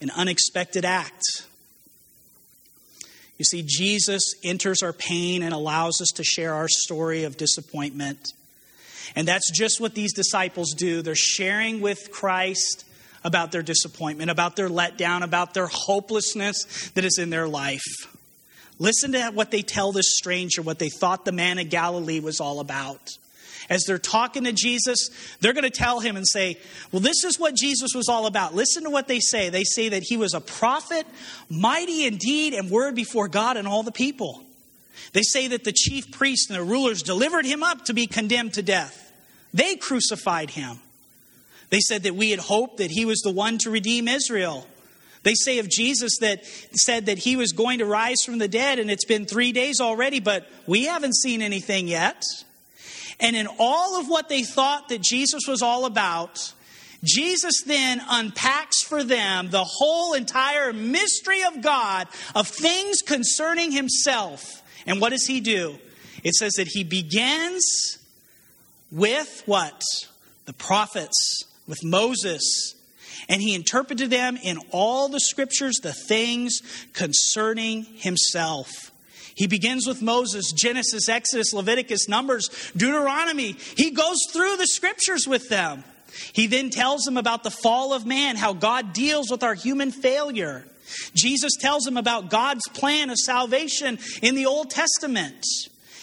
an 0.00 0.10
unexpected 0.16 0.86
act 0.86 1.22
you 3.42 3.62
see, 3.62 3.64
Jesus 3.66 4.34
enters 4.44 4.84
our 4.84 4.92
pain 4.92 5.42
and 5.42 5.52
allows 5.52 6.00
us 6.00 6.10
to 6.14 6.22
share 6.22 6.54
our 6.54 6.68
story 6.68 7.24
of 7.24 7.36
disappointment. 7.36 8.28
And 9.16 9.26
that's 9.26 9.50
just 9.50 9.80
what 9.80 9.96
these 9.96 10.12
disciples 10.12 10.74
do. 10.74 11.02
They're 11.02 11.16
sharing 11.16 11.80
with 11.80 12.12
Christ 12.12 12.84
about 13.24 13.50
their 13.50 13.62
disappointment, 13.62 14.30
about 14.30 14.54
their 14.54 14.68
letdown, 14.68 15.22
about 15.22 15.54
their 15.54 15.66
hopelessness 15.66 16.90
that 16.94 17.04
is 17.04 17.18
in 17.18 17.30
their 17.30 17.48
life. 17.48 17.82
Listen 18.78 19.10
to 19.10 19.32
what 19.34 19.50
they 19.50 19.62
tell 19.62 19.90
this 19.90 20.16
stranger, 20.16 20.62
what 20.62 20.78
they 20.78 20.88
thought 20.88 21.24
the 21.24 21.32
man 21.32 21.58
of 21.58 21.68
Galilee 21.68 22.20
was 22.20 22.40
all 22.40 22.60
about 22.60 23.18
as 23.72 23.84
they're 23.84 23.96
talking 23.96 24.44
to 24.44 24.52
Jesus, 24.52 25.08
they're 25.40 25.54
going 25.54 25.64
to 25.64 25.70
tell 25.70 26.00
him 26.00 26.14
and 26.14 26.28
say, 26.28 26.58
Well, 26.92 27.00
this 27.00 27.24
is 27.24 27.40
what 27.40 27.56
Jesus 27.56 27.94
was 27.94 28.06
all 28.06 28.26
about. 28.26 28.54
Listen 28.54 28.84
to 28.84 28.90
what 28.90 29.08
they 29.08 29.18
say. 29.18 29.48
They 29.48 29.64
say 29.64 29.88
that 29.88 30.02
he 30.02 30.18
was 30.18 30.34
a 30.34 30.42
prophet, 30.42 31.06
mighty 31.48 32.04
in 32.04 32.18
deed 32.18 32.52
and 32.52 32.70
word 32.70 32.94
before 32.94 33.28
God 33.28 33.56
and 33.56 33.66
all 33.66 33.82
the 33.82 33.90
people. 33.90 34.44
They 35.14 35.22
say 35.22 35.48
that 35.48 35.64
the 35.64 35.72
chief 35.72 36.10
priests 36.10 36.50
and 36.50 36.58
the 36.58 36.64
rulers 36.64 37.02
delivered 37.02 37.46
him 37.46 37.62
up 37.62 37.86
to 37.86 37.94
be 37.94 38.06
condemned 38.06 38.52
to 38.54 38.62
death. 38.62 39.10
They 39.54 39.76
crucified 39.76 40.50
him. 40.50 40.78
They 41.70 41.80
said 41.80 42.02
that 42.02 42.14
we 42.14 42.30
had 42.30 42.40
hoped 42.40 42.76
that 42.76 42.90
he 42.90 43.06
was 43.06 43.20
the 43.20 43.32
one 43.32 43.56
to 43.58 43.70
redeem 43.70 44.06
Israel. 44.06 44.66
They 45.22 45.32
say 45.32 45.60
of 45.60 45.70
Jesus 45.70 46.18
that 46.20 46.44
said 46.74 47.06
that 47.06 47.16
he 47.16 47.36
was 47.36 47.52
going 47.52 47.78
to 47.78 47.86
rise 47.86 48.22
from 48.22 48.36
the 48.36 48.48
dead, 48.48 48.78
and 48.78 48.90
it's 48.90 49.06
been 49.06 49.24
three 49.24 49.52
days 49.52 49.80
already, 49.80 50.20
but 50.20 50.46
we 50.66 50.84
haven't 50.84 51.14
seen 51.14 51.40
anything 51.40 51.88
yet. 51.88 52.22
And 53.22 53.36
in 53.36 53.48
all 53.58 53.98
of 53.98 54.08
what 54.08 54.28
they 54.28 54.42
thought 54.42 54.88
that 54.88 55.00
Jesus 55.00 55.42
was 55.48 55.62
all 55.62 55.86
about, 55.86 56.52
Jesus 57.04 57.62
then 57.66 58.02
unpacks 58.08 58.82
for 58.82 59.02
them 59.02 59.50
the 59.50 59.64
whole 59.64 60.12
entire 60.12 60.72
mystery 60.72 61.42
of 61.44 61.62
God, 61.62 62.08
of 62.34 62.46
things 62.46 63.00
concerning 63.00 63.72
himself. 63.72 64.62
And 64.86 65.00
what 65.00 65.10
does 65.10 65.26
he 65.26 65.40
do? 65.40 65.78
It 66.22 66.34
says 66.34 66.52
that 66.54 66.68
he 66.68 66.84
begins 66.84 67.98
with 68.90 69.42
what? 69.46 69.82
The 70.46 70.52
prophets, 70.52 71.44
with 71.66 71.82
Moses. 71.82 72.74
And 73.28 73.40
he 73.40 73.54
interpreted 73.54 74.10
them 74.10 74.36
in 74.36 74.58
all 74.70 75.08
the 75.08 75.20
scriptures, 75.20 75.78
the 75.82 75.94
things 76.08 76.60
concerning 76.92 77.84
himself. 77.84 78.91
He 79.34 79.46
begins 79.46 79.86
with 79.86 80.02
Moses, 80.02 80.52
Genesis, 80.52 81.08
Exodus, 81.08 81.52
Leviticus, 81.52 82.08
Numbers, 82.08 82.48
Deuteronomy. 82.76 83.56
He 83.76 83.90
goes 83.90 84.18
through 84.32 84.56
the 84.56 84.66
scriptures 84.66 85.26
with 85.26 85.48
them. 85.48 85.84
He 86.32 86.46
then 86.46 86.70
tells 86.70 87.02
them 87.02 87.16
about 87.16 87.42
the 87.42 87.50
fall 87.50 87.94
of 87.94 88.04
man, 88.04 88.36
how 88.36 88.52
God 88.52 88.92
deals 88.92 89.30
with 89.30 89.42
our 89.42 89.54
human 89.54 89.90
failure. 89.90 90.64
Jesus 91.14 91.52
tells 91.58 91.84
them 91.84 91.96
about 91.96 92.28
God's 92.28 92.68
plan 92.68 93.10
of 93.10 93.16
salvation 93.16 93.98
in 94.20 94.34
the 94.34 94.46
Old 94.46 94.70
Testament 94.70 95.44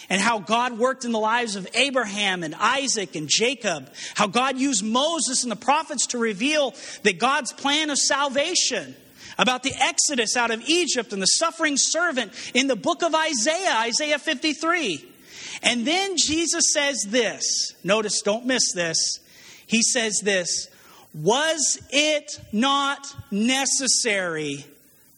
and 0.10 0.20
how 0.20 0.40
God 0.40 0.80
worked 0.80 1.06
in 1.06 1.12
the 1.12 1.20
lives 1.20 1.56
of 1.56 1.68
Abraham 1.76 2.44
and 2.44 2.56
Isaac 2.56 3.16
and 3.16 3.30
Jacob, 3.30 3.92
how 4.16 4.26
God 4.26 4.58
used 4.58 4.84
Moses 4.84 5.44
and 5.44 5.52
the 5.52 5.56
prophets 5.56 6.08
to 6.08 6.18
reveal 6.18 6.74
that 7.04 7.20
God's 7.20 7.54
plan 7.54 7.92
of 7.92 7.98
salvation 8.00 8.96
about 9.40 9.64
the 9.64 9.74
exodus 9.80 10.36
out 10.36 10.52
of 10.52 10.62
Egypt 10.68 11.14
and 11.14 11.22
the 11.22 11.26
suffering 11.26 11.78
servant 11.78 12.34
in 12.54 12.68
the 12.68 12.76
book 12.76 13.02
of 13.02 13.16
Isaiah, 13.16 13.74
Isaiah 13.78 14.20
53. 14.20 15.06
And 15.64 15.88
then 15.88 16.16
Jesus 16.18 16.66
says 16.74 17.06
this. 17.08 17.74
Notice, 17.84 18.22
don't 18.22 18.46
miss 18.46 18.74
this. 18.74 19.20
He 19.66 19.82
says 19.82 20.20
this 20.24 20.68
Was 21.14 21.80
it 21.90 22.40
not 22.52 23.08
necessary 23.32 24.66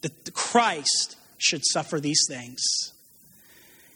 that 0.01 0.33
Christ 0.33 1.17
should 1.37 1.65
suffer 1.65 1.99
these 1.99 2.25
things? 2.29 2.61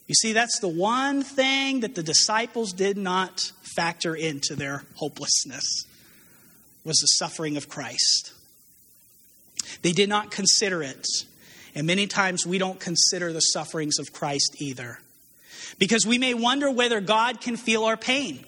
You 0.07 0.15
see, 0.15 0.33
that's 0.33 0.59
the 0.59 0.67
one 0.67 1.23
thing 1.23 1.79
that 1.81 1.95
the 1.95 2.03
disciples 2.03 2.73
did 2.73 2.97
not 2.97 3.51
factor 3.75 4.15
into 4.15 4.55
their 4.55 4.83
hopelessness 4.95 5.85
was 6.83 6.97
the 6.97 7.07
suffering 7.07 7.57
of 7.57 7.67
Christ. 7.69 8.34
They 9.81 9.91
did 9.91 10.09
not 10.09 10.31
consider 10.31 10.81
it. 10.83 11.05
And 11.73 11.85
many 11.87 12.07
times 12.07 12.45
we 12.45 12.57
don't 12.57 12.79
consider 12.79 13.33
the 13.33 13.41
sufferings 13.41 13.99
of 13.99 14.13
Christ 14.13 14.55
either. 14.59 14.99
Because 15.77 16.05
we 16.05 16.17
may 16.17 16.33
wonder 16.33 16.71
whether 16.71 17.01
God 17.01 17.41
can 17.41 17.57
feel 17.57 17.83
our 17.83 17.97
pain. 17.97 18.45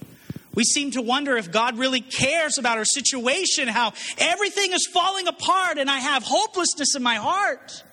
We 0.54 0.64
seem 0.64 0.92
to 0.92 1.02
wonder 1.02 1.38
if 1.38 1.52
God 1.52 1.78
really 1.78 2.02
cares 2.02 2.58
about 2.58 2.78
our 2.78 2.86
situation, 2.86 3.68
how 3.68 3.94
everything 4.18 4.72
is 4.72 4.88
falling 4.92 5.28
apart 5.28 5.78
and 5.78 5.90
I 5.90 6.00
have 6.00 6.24
hopelessness 6.24 6.96
in 6.96 7.04
my 7.04 7.16
heart. 7.16 7.84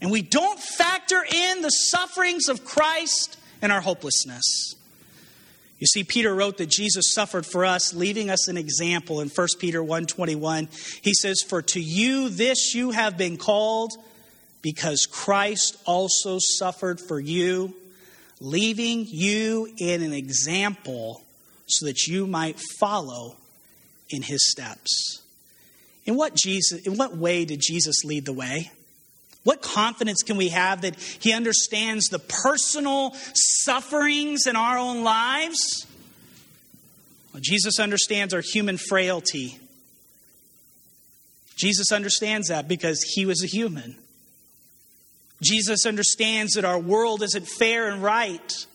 And 0.00 0.10
we 0.10 0.22
don't 0.22 0.58
factor 0.58 1.24
in 1.24 1.62
the 1.62 1.70
sufferings 1.70 2.48
of 2.48 2.64
Christ 2.64 3.38
and 3.60 3.72
our 3.72 3.80
hopelessness. 3.80 4.74
You 5.82 5.86
see, 5.86 6.04
Peter 6.04 6.32
wrote 6.32 6.58
that 6.58 6.70
Jesus 6.70 7.12
suffered 7.12 7.44
for 7.44 7.64
us, 7.64 7.92
leaving 7.92 8.30
us 8.30 8.46
an 8.46 8.56
example 8.56 9.20
in 9.20 9.28
1 9.28 9.48
Peter 9.58 9.82
1:21. 9.82 10.68
He 11.02 11.12
says, 11.12 11.42
For 11.42 11.60
to 11.60 11.80
you 11.80 12.28
this 12.28 12.72
you 12.72 12.92
have 12.92 13.18
been 13.18 13.36
called, 13.36 13.90
because 14.62 15.06
Christ 15.10 15.76
also 15.84 16.38
suffered 16.38 17.00
for 17.00 17.18
you, 17.18 17.74
leaving 18.38 19.06
you 19.08 19.74
in 19.76 20.04
an 20.04 20.12
example 20.12 21.24
so 21.66 21.86
that 21.86 22.06
you 22.06 22.28
might 22.28 22.60
follow 22.78 23.34
in 24.08 24.22
his 24.22 24.52
steps. 24.52 25.20
In 26.04 26.14
what 26.14 26.36
Jesus 26.36 26.86
in 26.86 26.96
what 26.96 27.16
way 27.16 27.44
did 27.44 27.60
Jesus 27.60 28.04
lead 28.04 28.24
the 28.24 28.32
way? 28.32 28.70
What 29.44 29.60
confidence 29.60 30.22
can 30.22 30.36
we 30.36 30.48
have 30.48 30.82
that 30.82 30.96
He 30.96 31.32
understands 31.32 32.08
the 32.08 32.20
personal 32.20 33.14
sufferings 33.34 34.46
in 34.46 34.56
our 34.56 34.78
own 34.78 35.02
lives? 35.02 35.86
Well, 37.32 37.40
Jesus 37.42 37.80
understands 37.80 38.34
our 38.34 38.42
human 38.42 38.76
frailty. 38.76 39.58
Jesus 41.56 41.90
understands 41.92 42.48
that 42.48 42.68
because 42.68 43.02
He 43.14 43.26
was 43.26 43.42
a 43.42 43.46
human. 43.46 43.96
Jesus 45.42 45.86
understands 45.86 46.52
that 46.52 46.64
our 46.64 46.78
world 46.78 47.22
isn't 47.22 47.48
fair 47.48 47.90
and 47.90 48.02
right. 48.02 48.66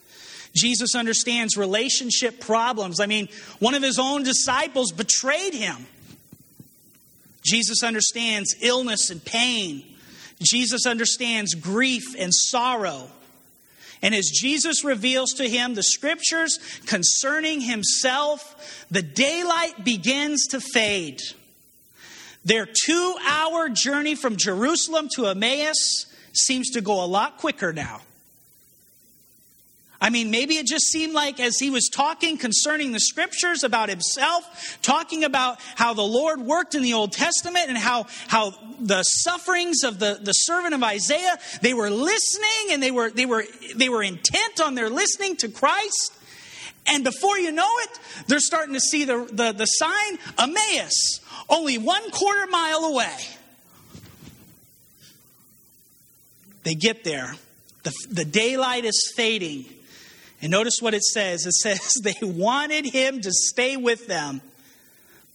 Jesus 0.53 0.95
understands 0.95 1.55
relationship 1.55 2.41
problems. 2.41 2.99
I 2.99 3.05
mean, 3.05 3.29
one 3.59 3.73
of 3.73 3.83
His 3.83 3.99
own 3.99 4.23
disciples 4.23 4.91
betrayed 4.91 5.53
Him. 5.53 5.87
Jesus 7.41 7.83
understands 7.83 8.55
illness 8.61 9.09
and 9.09 9.23
pain. 9.23 9.96
Jesus 10.41 10.85
understands 10.85 11.55
grief 11.55 12.03
and 12.17 12.33
sorrow. 12.33 13.09
And 14.01 14.13
as 14.13 14.29
Jesus 14.29 14.83
reveals 14.83 15.31
to 15.33 15.49
him 15.49 15.73
the 15.73 15.83
scriptures 15.83 16.59
concerning 16.85 17.61
himself, 17.61 18.85
the 18.91 19.01
daylight 19.01 19.83
begins 19.83 20.47
to 20.47 20.59
fade. 20.59 21.19
Their 22.45 22.67
two 22.67 23.15
hour 23.27 23.69
journey 23.69 24.15
from 24.15 24.37
Jerusalem 24.37 25.09
to 25.15 25.27
Emmaus 25.27 26.05
seems 26.33 26.69
to 26.71 26.81
go 26.81 27.03
a 27.03 27.07
lot 27.07 27.37
quicker 27.37 27.73
now. 27.73 28.01
I 29.99 30.11
mean, 30.11 30.29
maybe 30.29 30.57
it 30.57 30.67
just 30.67 30.85
seemed 30.85 31.13
like 31.13 31.39
as 31.39 31.57
he 31.57 31.71
was 31.71 31.89
talking 31.91 32.37
concerning 32.37 32.91
the 32.91 32.99
scriptures 32.99 33.63
about 33.63 33.89
himself, 33.89 34.77
talking 34.83 35.23
about 35.23 35.57
how 35.75 35.95
the 35.95 36.03
Lord 36.03 36.39
worked 36.39 36.75
in 36.75 36.83
the 36.83 36.93
Old 36.93 37.13
Testament 37.13 37.65
and 37.69 37.77
how, 37.77 38.05
how 38.27 38.53
the 38.79 39.01
sufferings 39.01 39.83
of 39.83 39.97
the, 39.97 40.19
the 40.21 40.33
servant 40.33 40.75
of 40.75 40.83
Isaiah, 40.83 41.37
they 41.61 41.73
were 41.73 41.89
listening 41.89 42.71
and 42.71 42.83
they 42.83 42.91
were, 42.91 43.09
they, 43.09 43.25
were, 43.25 43.45
they 43.75 43.89
were 43.89 44.03
intent 44.03 44.61
on 44.61 44.75
their 44.75 44.89
listening 44.89 45.35
to 45.37 45.49
Christ. 45.49 46.13
And 46.85 47.03
before 47.03 47.39
you 47.39 47.51
know 47.51 47.69
it, 47.79 47.99
they're 48.27 48.39
starting 48.39 48.75
to 48.75 48.79
see 48.79 49.03
the, 49.03 49.27
the, 49.31 49.51
the 49.51 49.65
sign 49.65 50.19
Emmaus, 50.37 51.21
only 51.49 51.79
one 51.79 52.11
quarter 52.11 52.45
mile 52.47 52.85
away. 52.85 53.17
They 56.63 56.75
get 56.75 57.03
there. 57.03 57.33
The, 57.83 57.93
the 58.11 58.25
daylight 58.25 58.85
is 58.85 59.11
fading. 59.15 59.65
And 60.41 60.51
notice 60.51 60.77
what 60.81 60.93
it 60.93 61.03
says 61.03 61.45
it 61.45 61.53
says 61.53 61.93
they 62.03 62.15
wanted 62.21 62.85
him 62.85 63.21
to 63.21 63.31
stay 63.31 63.77
with 63.77 64.07
them. 64.07 64.41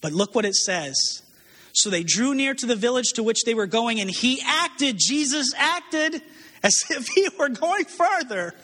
But 0.00 0.12
look 0.12 0.34
what 0.34 0.44
it 0.44 0.54
says. 0.54 1.22
So 1.72 1.88
they 1.88 2.02
drew 2.02 2.34
near 2.34 2.54
to 2.54 2.66
the 2.66 2.76
village 2.76 3.12
to 3.14 3.22
which 3.22 3.44
they 3.44 3.54
were 3.54 3.66
going, 3.66 4.00
and 4.00 4.10
he 4.10 4.42
acted, 4.44 4.96
Jesus 4.98 5.54
acted 5.56 6.20
as 6.62 6.74
if 6.90 7.08
he 7.08 7.28
were 7.38 7.48
going 7.48 7.84
further. 7.84 8.54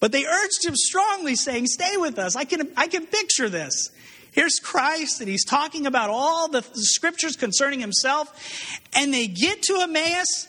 But 0.00 0.12
they 0.12 0.26
urged 0.26 0.64
him 0.64 0.76
strongly, 0.76 1.34
saying, 1.34 1.66
Stay 1.66 1.96
with 1.96 2.18
us. 2.18 2.36
I 2.36 2.44
can, 2.44 2.70
I 2.76 2.86
can 2.86 3.06
picture 3.06 3.48
this. 3.48 3.90
Here's 4.32 4.60
Christ, 4.60 5.20
and 5.20 5.28
he's 5.28 5.44
talking 5.44 5.86
about 5.86 6.10
all 6.10 6.48
the 6.48 6.62
scriptures 6.74 7.34
concerning 7.34 7.80
himself. 7.80 8.32
And 8.94 9.12
they 9.12 9.26
get 9.26 9.62
to 9.62 9.80
Emmaus, 9.80 10.46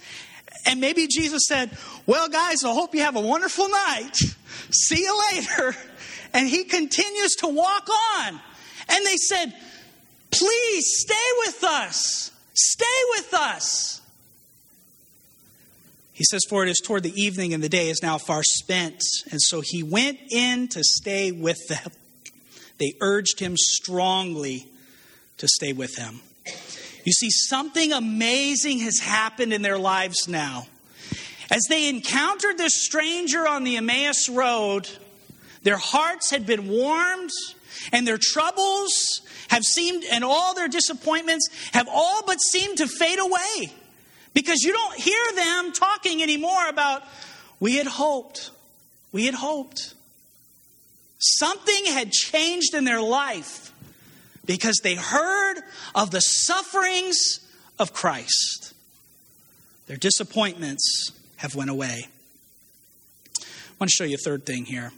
and 0.66 0.80
maybe 0.80 1.08
Jesus 1.08 1.44
said, 1.48 1.72
Well, 2.06 2.30
guys, 2.30 2.64
I 2.64 2.72
hope 2.74 2.94
you 2.94 3.02
have 3.02 3.16
a 3.16 3.22
wonderful 3.22 3.70
night. 3.70 4.18
See 4.72 5.02
you 5.02 5.22
later. 5.34 5.76
And 6.32 6.48
he 6.48 6.64
continues 6.64 7.32
to 7.40 7.48
walk 7.48 7.90
on. 7.90 8.40
And 8.88 9.04
they 9.04 9.16
said, 9.18 9.52
Please 10.30 10.86
stay 11.00 11.16
with 11.40 11.64
us. 11.64 12.32
Stay 12.54 12.86
with 13.16 13.34
us. 13.34 14.00
He 16.14 16.24
says, 16.26 16.42
For 16.48 16.64
it 16.64 16.70
is 16.70 16.82
toward 16.82 17.04
the 17.04 17.20
evening, 17.20 17.54
and 17.54 17.64
the 17.64 17.70
day 17.70 17.90
is 17.90 18.04
now 18.04 18.18
far 18.18 18.44
spent. 18.44 19.02
And 19.32 19.42
so 19.42 19.62
he 19.64 19.82
went 19.82 20.20
in 20.30 20.68
to 20.68 20.84
stay 20.84 21.32
with 21.32 21.58
them. 21.68 21.92
They 22.78 22.94
urged 23.02 23.40
him 23.40 23.56
strongly 23.58 24.68
to 25.38 25.48
stay 25.48 25.74
with 25.74 25.96
him. 25.96 26.22
You 27.04 27.14
see, 27.14 27.30
something 27.30 27.94
amazing 27.94 28.80
has 28.80 29.00
happened 29.00 29.54
in 29.54 29.62
their 29.62 29.78
lives 29.78 30.28
now. 30.28 30.68
As 31.52 31.64
they 31.70 31.90
encountered 31.90 32.58
this 32.58 32.76
stranger 32.76 33.48
on 33.48 33.64
the 33.64 33.78
Emmaus 33.78 34.30
Road, 34.30 34.88
their 35.64 35.78
hearts 35.78 36.30
had 36.30 36.46
been 36.46 36.68
warmed, 36.68 37.32
and 37.92 38.08
their 38.08 38.20
troubles 38.20 39.22
have 39.48 39.64
seemed, 39.64 40.04
and 40.12 40.24
all 40.24 40.54
their 40.54 40.68
disappointments 40.68 41.48
have 41.74 41.88
all 41.92 42.24
but 42.26 42.40
seemed 42.40 42.78
to 42.78 42.88
fade 42.88 43.20
away. 43.20 43.74
Because 44.34 44.62
you 44.62 44.72
don't 44.74 44.96
hear 44.96 45.22
them 45.36 45.72
talking 45.72 46.22
anymore 46.22 46.68
about, 46.68 47.04
we 47.60 47.76
had 47.78 47.88
hoped, 47.88 48.52
we 49.12 49.26
had 49.26 49.34
hoped. 49.34 49.96
Something 51.18 51.86
had 51.86 52.12
changed 52.12 52.74
in 52.76 52.84
their 52.84 53.02
life 53.02 53.69
because 54.50 54.80
they 54.82 54.96
heard 54.96 55.62
of 55.94 56.10
the 56.10 56.22
sufferings 56.22 57.40
of 57.78 57.94
Christ. 57.94 58.74
Their 59.86 59.96
disappointments 59.96 61.12
have 61.36 61.54
went 61.54 61.70
away. 61.70 62.08
I 63.38 63.44
want 63.80 63.92
to 63.92 63.96
show 63.96 64.06
you 64.06 64.16
a 64.16 64.18
third 64.18 64.48
thing 64.48 64.66
here. 64.66 64.92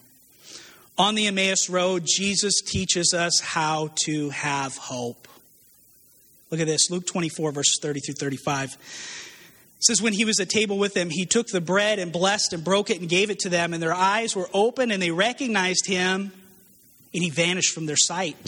On 0.97 1.15
the 1.15 1.27
Emmaus 1.27 1.69
Road, 1.69 2.05
Jesus 2.05 2.61
teaches 2.61 3.13
us 3.13 3.41
how 3.41 3.91
to 4.05 4.29
have 4.29 4.77
hope. 4.77 5.27
Look 6.49 6.61
at 6.61 6.67
this 6.67 6.89
Luke 6.89 7.05
24, 7.05 7.51
verses 7.51 7.77
30 7.81 7.99
through 7.99 8.15
35. 8.15 8.69
It 8.69 9.83
says, 9.83 10.01
When 10.01 10.13
he 10.13 10.23
was 10.23 10.39
at 10.39 10.47
table 10.47 10.77
with 10.77 10.93
them, 10.93 11.09
he 11.09 11.25
took 11.25 11.47
the 11.47 11.59
bread 11.59 11.99
and 11.99 12.13
blessed 12.13 12.53
and 12.53 12.63
broke 12.63 12.89
it 12.89 13.01
and 13.01 13.09
gave 13.09 13.29
it 13.29 13.39
to 13.39 13.49
them, 13.49 13.73
and 13.73 13.83
their 13.83 13.93
eyes 13.93 14.33
were 14.33 14.49
open 14.53 14.91
and 14.91 15.03
they 15.03 15.11
recognized 15.11 15.87
him, 15.87 16.31
and 17.13 17.21
he 17.21 17.29
vanished 17.29 17.73
from 17.73 17.85
their 17.85 17.97
sight. 17.97 18.47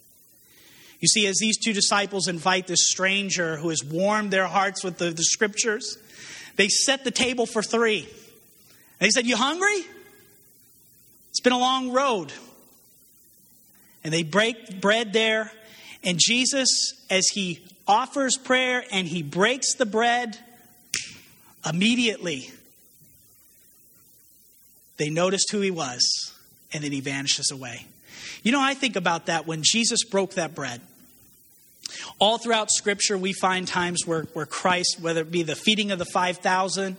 You 1.01 1.07
see, 1.07 1.27
as 1.27 1.37
these 1.37 1.57
two 1.57 1.73
disciples 1.73 2.27
invite 2.27 2.67
this 2.67 2.89
stranger 2.89 3.57
who 3.57 3.69
has 3.69 3.83
warmed 3.83 4.31
their 4.31 4.47
hearts 4.47 4.83
with 4.83 4.97
the, 4.97 5.09
the 5.09 5.23
scriptures, 5.23 5.97
they 6.55 6.67
set 6.69 7.03
the 7.03 7.11
table 7.11 7.45
for 7.45 7.61
three. 7.61 8.07
They 8.99 9.09
said, 9.09 9.25
You 9.25 9.35
hungry? 9.35 9.83
It's 11.29 11.41
been 11.41 11.53
a 11.53 11.59
long 11.59 11.91
road. 11.91 12.31
And 14.03 14.13
they 14.13 14.23
break 14.23 14.79
bread 14.79 15.11
there. 15.11 15.51
And 16.03 16.19
Jesus, 16.19 16.93
as 17.09 17.27
he 17.27 17.59
offers 17.87 18.37
prayer 18.37 18.83
and 18.91 19.07
he 19.07 19.23
breaks 19.23 19.73
the 19.75 19.85
bread, 19.85 20.37
immediately 21.67 22.51
They 25.01 25.09
noticed 25.09 25.51
who 25.51 25.61
he 25.61 25.71
was, 25.71 26.31
and 26.71 26.83
then 26.83 26.91
he 26.91 26.99
vanishes 26.99 27.49
away. 27.49 27.87
You 28.43 28.51
know, 28.51 28.61
I 28.61 28.75
think 28.75 28.95
about 28.95 29.25
that 29.25 29.47
when 29.47 29.61
Jesus 29.63 30.03
broke 30.03 30.35
that 30.35 30.53
bread. 30.53 30.79
All 32.19 32.37
throughout 32.37 32.71
Scripture, 32.71 33.17
we 33.17 33.33
find 33.33 33.67
times 33.67 34.05
where, 34.05 34.23
where 34.33 34.45
Christ, 34.45 34.97
whether 34.99 35.21
it 35.21 35.31
be 35.31 35.43
the 35.43 35.55
feeding 35.55 35.91
of 35.91 35.99
the 35.99 36.05
5,000, 36.05 36.97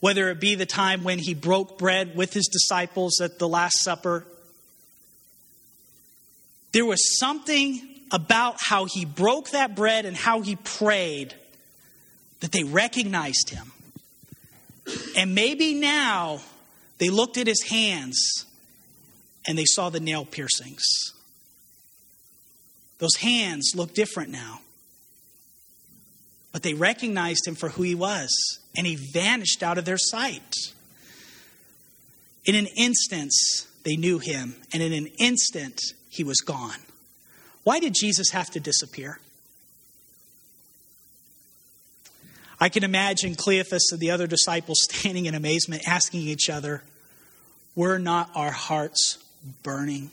whether 0.00 0.30
it 0.30 0.40
be 0.40 0.54
the 0.54 0.66
time 0.66 1.04
when 1.04 1.18
he 1.18 1.34
broke 1.34 1.78
bread 1.78 2.16
with 2.16 2.32
his 2.32 2.48
disciples 2.48 3.20
at 3.20 3.38
the 3.38 3.48
Last 3.48 3.82
Supper, 3.82 4.24
there 6.72 6.84
was 6.84 7.18
something 7.18 7.80
about 8.12 8.56
how 8.58 8.86
he 8.86 9.04
broke 9.04 9.50
that 9.50 9.74
bread 9.74 10.04
and 10.04 10.16
how 10.16 10.40
he 10.40 10.56
prayed 10.56 11.34
that 12.40 12.52
they 12.52 12.64
recognized 12.64 13.50
him. 13.50 13.72
And 15.16 15.34
maybe 15.34 15.74
now 15.74 16.40
they 16.98 17.08
looked 17.08 17.36
at 17.36 17.46
his 17.46 17.62
hands 17.68 18.46
and 19.46 19.56
they 19.56 19.64
saw 19.64 19.90
the 19.90 20.00
nail 20.00 20.24
piercings. 20.24 20.84
Those 23.00 23.16
hands 23.16 23.72
look 23.74 23.94
different 23.94 24.30
now. 24.30 24.60
But 26.52 26.62
they 26.62 26.74
recognized 26.74 27.46
him 27.46 27.54
for 27.54 27.70
who 27.70 27.82
he 27.82 27.94
was, 27.94 28.30
and 28.76 28.86
he 28.86 28.96
vanished 29.12 29.62
out 29.62 29.78
of 29.78 29.84
their 29.84 29.98
sight. 29.98 30.54
In 32.44 32.54
an 32.54 32.66
instance, 32.76 33.66
they 33.84 33.96
knew 33.96 34.18
him, 34.18 34.54
and 34.72 34.82
in 34.82 34.92
an 34.92 35.06
instant, 35.18 35.80
he 36.10 36.24
was 36.24 36.40
gone. 36.40 36.78
Why 37.64 37.80
did 37.80 37.94
Jesus 37.94 38.30
have 38.30 38.50
to 38.50 38.60
disappear? 38.60 39.18
I 42.60 42.68
can 42.68 42.84
imagine 42.84 43.34
Cleophas 43.34 43.90
and 43.92 44.00
the 44.00 44.10
other 44.10 44.26
disciples 44.26 44.78
standing 44.90 45.24
in 45.24 45.34
amazement, 45.34 45.82
asking 45.86 46.20
each 46.20 46.50
other, 46.50 46.82
Were 47.74 47.98
not 47.98 48.30
our 48.34 48.50
hearts 48.50 49.18
burning? 49.62 50.10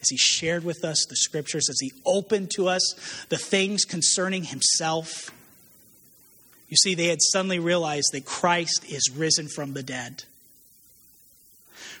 As 0.00 0.08
he 0.10 0.16
shared 0.16 0.64
with 0.64 0.84
us 0.84 1.04
the 1.08 1.16
scriptures, 1.16 1.68
as 1.68 1.80
he 1.80 1.92
opened 2.06 2.50
to 2.52 2.68
us 2.68 2.94
the 3.28 3.36
things 3.36 3.84
concerning 3.84 4.44
himself. 4.44 5.30
You 6.68 6.76
see, 6.76 6.94
they 6.94 7.08
had 7.08 7.18
suddenly 7.20 7.58
realized 7.58 8.12
that 8.12 8.24
Christ 8.24 8.84
is 8.88 9.10
risen 9.10 9.48
from 9.48 9.72
the 9.72 9.82
dead. 9.82 10.24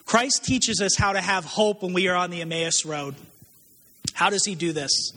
Christ 0.04 0.44
teaches 0.44 0.80
us 0.80 0.96
how 0.96 1.12
to 1.12 1.20
have 1.20 1.44
hope 1.44 1.82
when 1.82 1.92
we 1.92 2.08
are 2.08 2.16
on 2.16 2.30
the 2.30 2.40
Emmaus 2.40 2.84
Road. 2.84 3.14
How 4.14 4.30
does 4.30 4.44
he 4.44 4.54
do 4.54 4.72
this? 4.72 5.12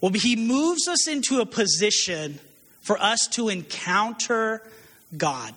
Well, 0.00 0.12
he 0.12 0.36
moves 0.36 0.86
us 0.88 1.08
into 1.08 1.40
a 1.40 1.46
position 1.46 2.38
for 2.80 2.98
us 2.98 3.26
to 3.32 3.48
encounter 3.48 4.62
God. 5.16 5.54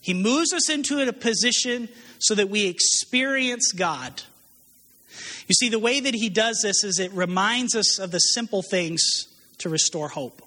He 0.00 0.14
moves 0.14 0.52
us 0.52 0.70
into 0.70 1.00
a 1.00 1.12
position 1.12 1.88
so 2.18 2.34
that 2.34 2.50
we 2.50 2.66
experience 2.66 3.72
God. 3.72 4.22
You 5.46 5.54
see, 5.54 5.68
the 5.68 5.78
way 5.78 6.00
that 6.00 6.14
he 6.14 6.28
does 6.28 6.60
this 6.62 6.84
is 6.84 6.98
it 6.98 7.12
reminds 7.12 7.74
us 7.74 7.98
of 7.98 8.10
the 8.10 8.18
simple 8.18 8.62
things 8.62 9.02
to 9.58 9.68
restore 9.68 10.08
hope. 10.08 10.42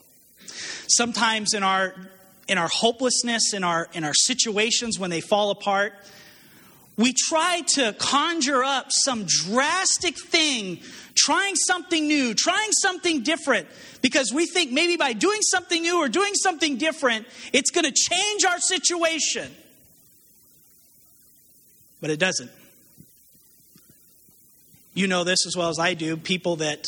Sometimes 0.88 1.54
in 1.54 1.64
our 1.64 1.96
in 2.48 2.58
our 2.58 2.70
hopelessness, 2.70 3.54
in 3.54 3.64
our 3.64 3.88
in 3.94 4.04
our 4.04 4.14
situations 4.14 4.98
when 4.98 5.10
they 5.10 5.22
fall 5.22 5.52
apart, 5.52 5.94
we 6.98 7.14
try 7.14 7.62
to 7.76 7.94
conjure 8.00 8.64
up 8.64 8.88
some 8.90 9.26
drastic 9.26 10.18
thing, 10.18 10.80
trying 11.14 11.56
something 11.56 12.08
new, 12.08 12.34
trying 12.34 12.72
something 12.72 13.22
different, 13.22 13.68
because 14.02 14.34
we 14.34 14.48
think 14.48 14.72
maybe 14.72 14.98
by 14.98 15.14
doing 15.14 15.42
something 15.42 15.82
new 15.82 16.00
or 16.00 16.10
doing 16.10 16.34
something 16.34 16.78
different, 16.78 17.28
it's 17.54 17.70
going 17.70 17.86
to 17.86 17.94
change 17.94 18.46
our 18.46 18.60
situation. 18.60 19.54
But 22.02 22.10
it 22.10 22.20
doesn't. 22.20 22.52
You 24.98 25.08
know 25.08 25.24
this 25.24 25.46
as 25.46 25.56
well 25.56 25.70
as 25.70 25.80
I 25.80 25.94
do. 25.94 26.18
People 26.18 26.58
that 26.58 26.86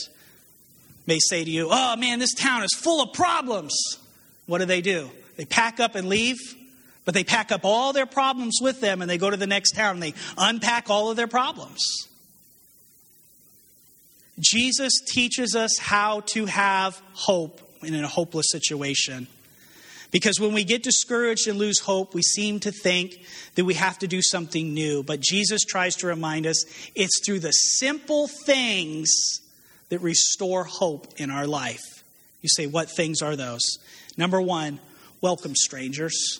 may 1.06 1.19
say 1.19 1.43
to 1.43 1.50
you, 1.50 1.69
Oh 1.72 1.95
man, 1.95 2.19
this 2.19 2.34
town 2.34 2.63
is 2.63 2.74
full 2.76 3.02
of 3.02 3.13
problems. 3.13 3.74
What 4.45 4.60
do 4.60 4.65
they 4.65 4.82
do? 4.82 5.12
They 5.38 5.45
pack 5.45 5.80
up 5.80 5.95
and 5.95 6.10
leave 6.10 6.38
but 7.10 7.15
they 7.15 7.24
pack 7.24 7.52
up 7.52 7.62
all 7.63 7.91
their 7.91 8.06
problems 8.06 8.60
with 8.62 8.82
them 8.82 9.02
and 9.02 9.10
they 9.10 9.17
go 9.17 9.32
to 9.32 9.36
the 9.36 9.48
next 9.48 9.72
town 9.72 9.95
and 9.95 10.04
they 10.04 10.13
unpack 10.38 10.91
all 10.91 11.10
of 11.10 11.17
their 11.17 11.26
problems. 11.26 11.84
Jesus 14.39 14.93
teaches 15.08 15.56
us 15.56 15.80
how 15.80 16.19
to 16.28 16.45
have 16.45 17.02
hope 17.13 17.62
in 17.82 17.95
a 17.95 18.08
hopeless 18.08 18.45
situation. 18.52 19.26
Because 20.12 20.39
when 20.39 20.54
we 20.54 20.63
get 20.63 20.82
discouraged 20.82 21.48
and 21.48 21.60
lose 21.60 21.80
hope, 21.80 22.13
we 22.13 22.24
seem 22.24 22.60
to 22.62 22.72
think 22.72 23.19
that 23.56 23.65
we 23.65 23.76
have 23.76 24.00
to 24.00 24.08
do 24.08 24.22
something 24.22 24.74
new. 24.74 25.04
But 25.04 25.19
Jesus 25.19 25.63
tries 25.63 25.95
to 25.98 26.08
remind 26.08 26.48
us 26.48 26.65
it's 26.95 27.24
through 27.24 27.39
the 27.39 27.52
simple 27.52 28.28
things 28.28 29.12
that 29.89 30.00
restore 30.00 30.63
hope 30.63 31.13
in 31.17 31.30
our 31.30 31.45
life. 31.45 32.04
You 32.41 32.50
say, 32.50 32.65
what 32.65 32.89
things 32.89 33.22
are 33.22 33.36
those? 33.36 33.62
Number 34.17 34.41
one, 34.41 34.80
welcome 35.22 35.56
strangers 35.56 36.39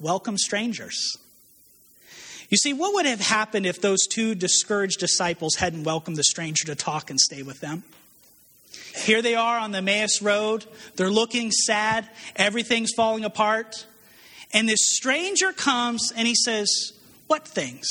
welcome 0.00 0.38
strangers. 0.38 1.16
You 2.48 2.56
see, 2.56 2.72
what 2.72 2.94
would 2.94 3.06
have 3.06 3.20
happened 3.20 3.66
if 3.66 3.80
those 3.80 4.06
two 4.06 4.34
discouraged 4.34 5.00
disciples 5.00 5.56
hadn't 5.56 5.84
welcomed 5.84 6.16
the 6.16 6.24
stranger 6.24 6.64
to 6.66 6.74
talk 6.74 7.10
and 7.10 7.20
stay 7.20 7.42
with 7.42 7.60
them? 7.60 7.84
Here 8.98 9.22
they 9.22 9.34
are 9.34 9.58
on 9.58 9.72
the 9.72 9.78
Emmaus 9.78 10.20
Road. 10.20 10.64
They're 10.96 11.10
looking 11.10 11.50
sad. 11.50 12.08
Everything's 12.36 12.92
falling 12.94 13.24
apart. 13.24 13.86
And 14.52 14.68
this 14.68 14.80
stranger 14.82 15.52
comes 15.52 16.12
and 16.16 16.26
he 16.26 16.34
says, 16.34 16.92
What 17.26 17.46
things? 17.46 17.86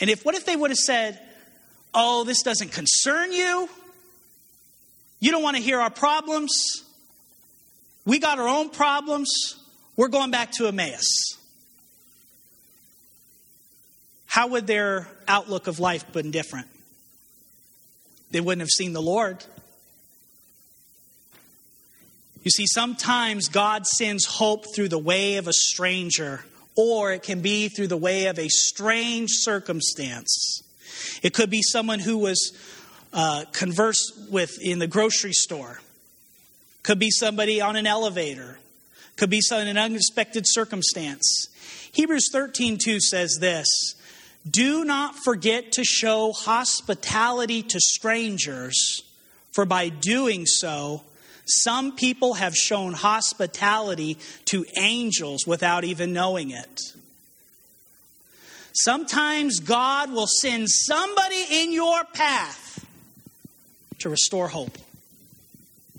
And 0.00 0.08
if 0.08 0.24
what 0.24 0.34
if 0.34 0.46
they 0.46 0.56
would 0.56 0.70
have 0.70 0.78
said, 0.78 1.20
Oh, 1.92 2.24
this 2.24 2.42
doesn't 2.42 2.72
concern 2.72 3.32
you? 3.32 3.68
You 5.20 5.30
don't 5.30 5.42
want 5.42 5.56
to 5.56 5.62
hear 5.62 5.80
our 5.80 5.90
problems? 5.90 6.50
We 8.06 8.18
got 8.18 8.38
our 8.38 8.48
own 8.48 8.70
problems. 8.70 9.56
We're 9.96 10.08
going 10.08 10.30
back 10.30 10.52
to 10.52 10.66
Emmaus. 10.66 11.06
How 14.26 14.46
would 14.46 14.66
their 14.66 15.08
outlook 15.28 15.66
of 15.66 15.80
life 15.80 16.10
been 16.12 16.30
different? 16.30 16.68
They 18.30 18.40
wouldn't 18.40 18.60
have 18.60 18.70
seen 18.70 18.92
the 18.92 19.02
Lord. 19.02 19.44
You 22.42 22.50
see, 22.50 22.66
sometimes 22.66 23.48
God 23.48 23.86
sends 23.86 24.24
hope 24.24 24.64
through 24.74 24.88
the 24.88 24.98
way 24.98 25.36
of 25.36 25.46
a 25.46 25.52
stranger, 25.52 26.44
or 26.76 27.12
it 27.12 27.22
can 27.22 27.42
be 27.42 27.68
through 27.68 27.88
the 27.88 27.96
way 27.96 28.26
of 28.26 28.38
a 28.38 28.48
strange 28.48 29.30
circumstance. 29.32 30.62
It 31.22 31.34
could 31.34 31.50
be 31.50 31.60
someone 31.62 31.98
who 31.98 32.18
was 32.18 32.56
uh, 33.12 33.44
conversed 33.52 34.12
with 34.30 34.58
in 34.62 34.78
the 34.78 34.86
grocery 34.86 35.32
store, 35.32 35.80
could 36.82 36.98
be 36.98 37.10
somebody 37.10 37.60
on 37.60 37.76
an 37.76 37.86
elevator, 37.86 38.58
could 39.16 39.30
be 39.30 39.42
in 39.50 39.68
an 39.68 39.76
unexpected 39.76 40.44
circumstance. 40.46 41.48
Hebrews 41.92 42.30
13:2 42.32 43.00
says 43.00 43.36
this, 43.40 43.66
"Do 44.48 44.84
not 44.84 45.16
forget 45.24 45.72
to 45.72 45.84
show 45.84 46.32
hospitality 46.32 47.62
to 47.62 47.80
strangers, 47.80 49.02
for 49.52 49.64
by 49.64 49.88
doing 49.88 50.46
so, 50.46 51.04
some 51.46 51.96
people 51.96 52.34
have 52.34 52.54
shown 52.54 52.92
hospitality 52.92 54.18
to 54.46 54.64
angels 54.76 55.46
without 55.46 55.84
even 55.84 56.12
knowing 56.12 56.50
it." 56.50 56.80
Sometimes 58.72 59.58
God 59.58 60.12
will 60.12 60.28
send 60.28 60.68
somebody 60.70 61.44
in 61.50 61.72
your 61.72 62.04
path 62.04 62.84
to 63.98 64.08
restore 64.08 64.48
hope 64.48 64.78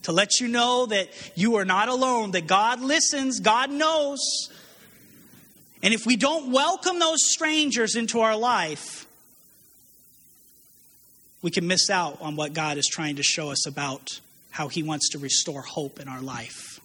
to 0.03 0.11
let 0.11 0.39
you 0.39 0.47
know 0.47 0.85
that 0.87 1.09
you 1.35 1.55
are 1.55 1.65
not 1.65 1.89
alone, 1.89 2.31
that 2.31 2.47
God 2.47 2.81
listens, 2.81 3.39
God 3.39 3.69
knows. 3.69 4.19
And 5.83 5.93
if 5.93 6.05
we 6.05 6.15
don't 6.15 6.51
welcome 6.51 6.99
those 6.99 7.23
strangers 7.23 7.95
into 7.95 8.19
our 8.19 8.37
life, 8.37 9.05
we 11.41 11.49
can 11.49 11.67
miss 11.67 11.89
out 11.89 12.21
on 12.21 12.35
what 12.35 12.53
God 12.53 12.77
is 12.77 12.87
trying 12.87 13.15
to 13.15 13.23
show 13.23 13.49
us 13.49 13.65
about 13.65 14.19
how 14.51 14.67
He 14.67 14.83
wants 14.83 15.09
to 15.09 15.19
restore 15.19 15.61
hope 15.61 15.99
in 15.99 16.07
our 16.07 16.21
life. 16.21 16.79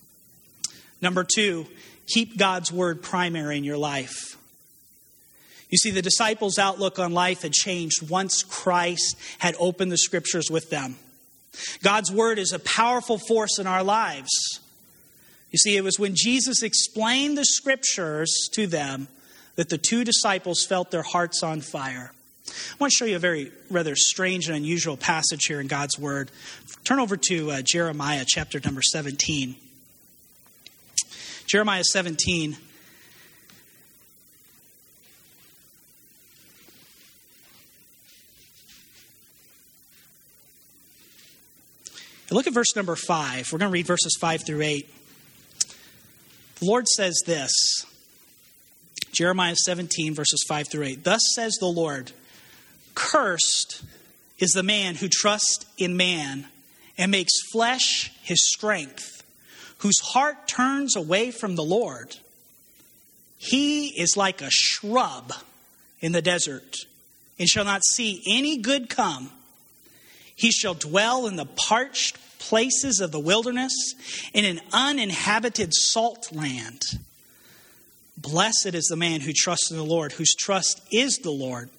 Number 1.03 1.25
two, 1.25 1.67
keep 2.07 2.39
God's 2.39 2.73
word 2.73 3.03
primary 3.03 3.59
in 3.59 3.65
your 3.65 3.77
life. 3.77 4.37
You 5.69 5.79
see, 5.79 5.91
the 5.91 6.01
disciples' 6.03 6.59
outlook 6.59 6.99
on 6.99 7.13
life 7.13 7.43
had 7.43 7.53
changed 7.53 8.09
once 8.09 8.43
Christ 8.45 9.17
had 9.39 9.57
opened 9.59 9.93
the 9.93 9.99
scriptures 9.99 10.51
with 10.51 10.71
them. 10.71 10.97
God's 11.83 12.13
word 12.13 12.39
is 12.39 12.53
a 12.53 12.59
powerful 12.61 13.19
force 13.19 13.59
in 13.59 13.67
our 13.67 13.83
lives. 13.83 14.31
You 15.51 15.59
see, 15.59 15.77
it 15.77 15.85
was 15.85 15.99
when 15.99 16.15
Jesus 16.15 16.63
explained 16.63 17.39
the 17.39 17.45
scriptures 17.45 18.49
to 18.53 18.67
them 18.67 19.09
that 19.55 19.69
the 19.69 19.79
two 19.79 20.05
disciples 20.05 20.65
felt 20.69 20.91
their 20.91 21.03
hearts 21.03 21.43
on 21.43 21.61
fire. 21.61 22.13
I 22.49 22.75
want 22.79 22.93
to 22.93 22.97
show 22.97 23.05
you 23.05 23.17
a 23.17 23.21
very 23.21 23.51
rather 23.71 23.97
strange 23.97 24.49
and 24.49 24.57
unusual 24.57 24.97
passage 24.97 25.47
here 25.47 25.61
in 25.61 25.67
God's 25.67 25.99
Word. 25.99 26.31
Turn 26.85 27.01
over 27.01 27.17
to 27.17 27.51
uh, 27.51 27.63
Jeremiah 27.63 28.25
chapter 28.27 28.61
number 28.65 28.83
17. 28.83 29.57
Jeremiah 31.47 31.85
17. 31.85 32.57
Look 42.31 42.49
at 42.49 42.53
verse 42.53 42.75
number 42.75 42.97
5. 42.97 43.53
We're 43.53 43.59
going 43.59 43.71
to 43.71 43.73
read 43.73 43.87
verses 43.87 44.17
5 44.21 44.45
through 44.45 44.63
8. 44.63 44.96
The 46.59 46.67
Lord 46.67 46.89
says 46.89 47.21
this 47.27 47.53
Jeremiah 49.13 49.57
17, 49.57 50.15
verses 50.15 50.45
5 50.49 50.69
through 50.69 50.85
8. 50.85 51.05
Thus 51.05 51.21
says 51.35 51.57
the 51.61 51.67
Lord 51.67 52.13
Cursed 52.95 53.83
is 54.39 54.51
the 54.51 54.63
man 54.63 54.95
who 54.95 55.09
trusts 55.09 55.67
in 55.79 55.97
man 55.97 56.47
and 56.99 57.11
makes 57.11 57.33
flesh 57.53 58.11
his 58.23 58.51
strength, 58.53 59.23
whose 59.79 60.01
heart 60.01 60.49
turns 60.49 60.97
away 60.97 61.31
from 61.31 61.57
the 61.57 61.65
Lord. 61.65 62.17
He 63.37 63.89
is 63.89 64.17
like 64.17 64.41
a 64.41 64.51
shrub 64.51 65.33
in 66.01 66.13
the 66.13 66.23
desert 66.23 66.77
and 67.39 67.49
shall 67.49 67.65
not 67.65 67.85
see 67.85 68.23
any 68.27 68.57
good 68.57 68.89
come. 68.89 69.31
He 70.35 70.51
shall 70.51 70.75
dwell 70.75 71.27
in 71.27 71.37
the 71.37 71.47
parched 71.47 72.17
places 72.39 73.01
of 73.01 73.13
the 73.13 73.21
wilderness, 73.21 73.95
in 74.33 74.45
an 74.45 74.61
uninhabited 74.73 75.73
salt 75.73 76.29
land. 76.33 76.83
Blessed 78.17 78.75
is 78.75 78.87
the 78.87 78.97
man 78.97 79.21
who 79.21 79.33
trusts 79.35 79.71
in 79.71 79.77
the 79.77 79.85
Lord, 79.85 80.13
whose 80.13 80.35
trust 80.35 80.81
is 80.91 81.19
the 81.19 81.31
Lord. 81.31 81.71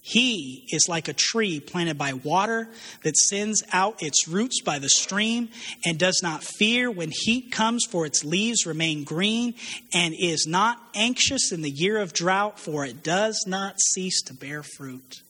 He 0.00 0.68
is 0.70 0.86
like 0.88 1.08
a 1.08 1.12
tree 1.12 1.58
planted 1.58 1.98
by 1.98 2.12
water 2.12 2.68
that 3.02 3.16
sends 3.16 3.64
out 3.72 4.00
its 4.04 4.28
roots 4.28 4.60
by 4.60 4.78
the 4.78 4.88
stream 4.88 5.48
and 5.84 5.98
does 5.98 6.20
not 6.22 6.44
fear 6.44 6.88
when 6.88 7.10
heat 7.12 7.50
comes, 7.50 7.84
for 7.90 8.06
its 8.06 8.22
leaves 8.22 8.66
remain 8.66 9.02
green, 9.02 9.54
and 9.92 10.14
is 10.16 10.46
not 10.46 10.78
anxious 10.94 11.50
in 11.50 11.62
the 11.62 11.70
year 11.70 11.98
of 11.98 12.12
drought, 12.12 12.60
for 12.60 12.84
it 12.84 13.02
does 13.02 13.44
not 13.48 13.80
cease 13.80 14.22
to 14.22 14.34
bear 14.34 14.62
fruit. 14.62 15.22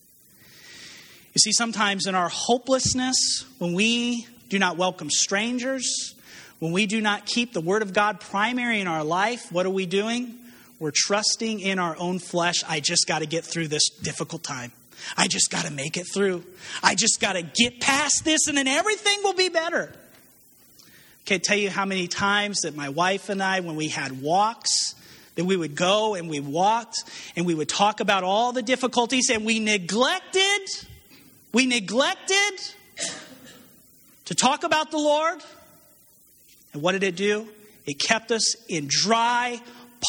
You 1.33 1.39
see, 1.39 1.53
sometimes 1.53 2.05
in 2.05 2.13
our 2.13 2.29
hopelessness, 2.29 3.45
when 3.57 3.73
we 3.73 4.27
do 4.49 4.59
not 4.59 4.77
welcome 4.77 5.09
strangers, 5.09 6.15
when 6.59 6.71
we 6.71 6.85
do 6.85 7.01
not 7.01 7.25
keep 7.25 7.53
the 7.53 7.61
Word 7.61 7.81
of 7.81 7.93
God 7.93 8.19
primary 8.19 8.79
in 8.79 8.87
our 8.87 9.03
life, 9.03 9.51
what 9.51 9.65
are 9.65 9.71
we 9.71 9.85
doing? 9.85 10.35
We're 10.79 10.91
trusting 10.93 11.59
in 11.59 11.79
our 11.79 11.95
own 11.97 12.19
flesh. 12.19 12.63
I 12.67 12.79
just 12.79 13.07
got 13.07 13.19
to 13.19 13.25
get 13.25 13.43
through 13.43 13.67
this 13.67 13.89
difficult 13.89 14.43
time. 14.43 14.71
I 15.15 15.27
just 15.27 15.51
got 15.51 15.65
to 15.65 15.71
make 15.71 15.97
it 15.97 16.07
through. 16.11 16.43
I 16.81 16.95
just 16.95 17.19
got 17.19 17.33
to 17.33 17.43
get 17.43 17.79
past 17.79 18.23
this 18.23 18.47
and 18.47 18.57
then 18.57 18.67
everything 18.67 19.19
will 19.23 19.33
be 19.33 19.49
better. 19.49 19.93
Can't 21.25 21.43
tell 21.43 21.57
you 21.57 21.69
how 21.69 21.85
many 21.85 22.07
times 22.07 22.61
that 22.61 22.75
my 22.75 22.89
wife 22.89 23.29
and 23.29 23.43
I, 23.43 23.59
when 23.59 23.75
we 23.75 23.89
had 23.89 24.21
walks, 24.21 24.95
that 25.35 25.45
we 25.45 25.55
would 25.55 25.75
go 25.75 26.15
and 26.15 26.29
we 26.29 26.39
walked 26.39 27.03
and 27.35 27.45
we 27.45 27.53
would 27.53 27.69
talk 27.69 27.99
about 27.99 28.23
all 28.23 28.53
the 28.53 28.63
difficulties 28.63 29.29
and 29.29 29.45
we 29.45 29.59
neglected, 29.59 30.61
we 31.53 31.67
neglected 31.67 32.53
to 34.27 34.35
talk 34.35 34.63
about 34.63 34.91
the 34.91 34.97
Lord. 34.97 35.41
And 36.73 36.81
what 36.81 36.91
did 36.91 37.03
it 37.03 37.15
do? 37.15 37.47
It 37.85 37.99
kept 37.99 38.31
us 38.31 38.55
in 38.67 38.87
dry, 38.89 39.59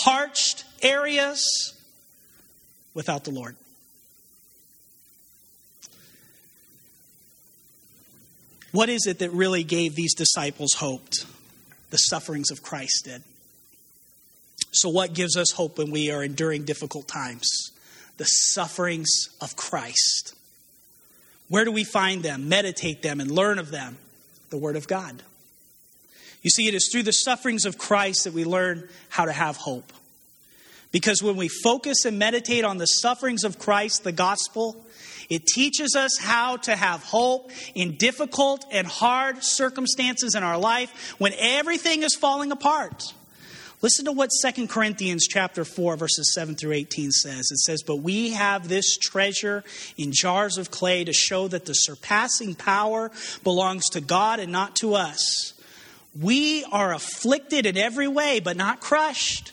parched 0.04 0.64
areas 0.82 1.72
without 2.94 3.24
the 3.24 3.30
Lord. 3.30 3.54
What 8.72 8.88
is 8.88 9.06
it 9.06 9.20
that 9.20 9.30
really 9.30 9.62
gave 9.62 9.94
these 9.94 10.14
disciples 10.14 10.74
hope? 10.74 11.08
The 11.90 11.96
sufferings 11.96 12.50
of 12.50 12.62
Christ 12.62 13.04
did. 13.04 13.22
So, 14.72 14.88
what 14.88 15.14
gives 15.14 15.36
us 15.36 15.52
hope 15.52 15.78
when 15.78 15.90
we 15.90 16.10
are 16.10 16.22
enduring 16.22 16.64
difficult 16.64 17.08
times? 17.08 17.48
The 18.18 18.24
sufferings 18.24 19.08
of 19.40 19.56
Christ. 19.56 20.34
Where 21.48 21.64
do 21.64 21.72
we 21.72 21.84
find 21.84 22.22
them, 22.22 22.48
meditate 22.48 23.00
them, 23.00 23.20
and 23.20 23.30
learn 23.30 23.58
of 23.58 23.70
them? 23.70 23.96
The 24.50 24.58
Word 24.58 24.76
of 24.76 24.88
God. 24.88 25.22
You 26.42 26.50
see, 26.50 26.68
it 26.68 26.74
is 26.74 26.88
through 26.90 27.02
the 27.02 27.12
sufferings 27.12 27.64
of 27.64 27.78
Christ 27.78 28.24
that 28.24 28.32
we 28.32 28.44
learn 28.44 28.88
how 29.08 29.24
to 29.24 29.32
have 29.32 29.56
hope. 29.56 29.92
Because 30.92 31.22
when 31.22 31.36
we 31.36 31.48
focus 31.48 32.04
and 32.04 32.18
meditate 32.18 32.64
on 32.64 32.78
the 32.78 32.86
sufferings 32.86 33.44
of 33.44 33.58
Christ, 33.58 34.04
the 34.04 34.12
gospel, 34.12 34.82
it 35.28 35.46
teaches 35.46 35.94
us 35.94 36.18
how 36.18 36.56
to 36.58 36.74
have 36.74 37.02
hope 37.02 37.50
in 37.74 37.96
difficult 37.96 38.64
and 38.72 38.86
hard 38.86 39.44
circumstances 39.44 40.34
in 40.34 40.42
our 40.42 40.58
life 40.58 41.16
when 41.18 41.32
everything 41.38 42.02
is 42.02 42.14
falling 42.14 42.52
apart. 42.52 43.12
Listen 43.80 44.06
to 44.06 44.12
what 44.12 44.30
2 44.44 44.66
Corinthians 44.66 45.28
chapter 45.28 45.64
4 45.64 45.96
verses 45.96 46.32
7 46.34 46.56
through 46.56 46.72
18 46.72 47.12
says. 47.12 47.48
It 47.50 47.58
says, 47.58 47.82
"But 47.82 47.96
we 47.96 48.30
have 48.30 48.68
this 48.68 48.96
treasure 48.96 49.62
in 49.96 50.12
jars 50.12 50.58
of 50.58 50.72
clay 50.72 51.04
to 51.04 51.12
show 51.12 51.46
that 51.48 51.64
the 51.64 51.74
surpassing 51.74 52.56
power 52.56 53.12
belongs 53.44 53.88
to 53.90 54.00
God 54.00 54.40
and 54.40 54.50
not 54.50 54.74
to 54.76 54.94
us." 54.94 55.52
We 56.18 56.64
are 56.64 56.92
afflicted 56.92 57.66
in 57.66 57.76
every 57.76 58.08
way, 58.08 58.40
but 58.40 58.56
not 58.56 58.80
crushed. 58.80 59.52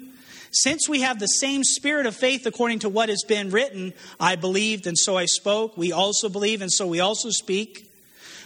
Since 0.51 0.89
we 0.89 1.01
have 1.01 1.19
the 1.19 1.27
same 1.27 1.63
spirit 1.63 2.05
of 2.05 2.15
faith 2.15 2.45
according 2.45 2.79
to 2.79 2.89
what 2.89 3.09
has 3.09 3.23
been 3.23 3.51
written, 3.51 3.93
I 4.19 4.35
believed 4.35 4.85
and 4.85 4.97
so 4.97 5.17
I 5.17 5.25
spoke, 5.25 5.77
we 5.77 5.91
also 5.91 6.27
believe 6.27 6.61
and 6.61 6.71
so 6.71 6.87
we 6.87 6.99
also 6.99 7.29
speak, 7.29 7.89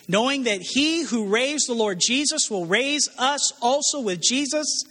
knowing 0.08 0.43
that 0.43 0.62
he 0.62 1.03
who 1.03 1.28
raised 1.28 1.68
the 1.68 1.74
Lord 1.74 1.99
Jesus 1.99 2.49
will 2.49 2.66
raise 2.66 3.10
us 3.18 3.51
also 3.60 3.99
with 4.01 4.22
Jesus 4.22 4.84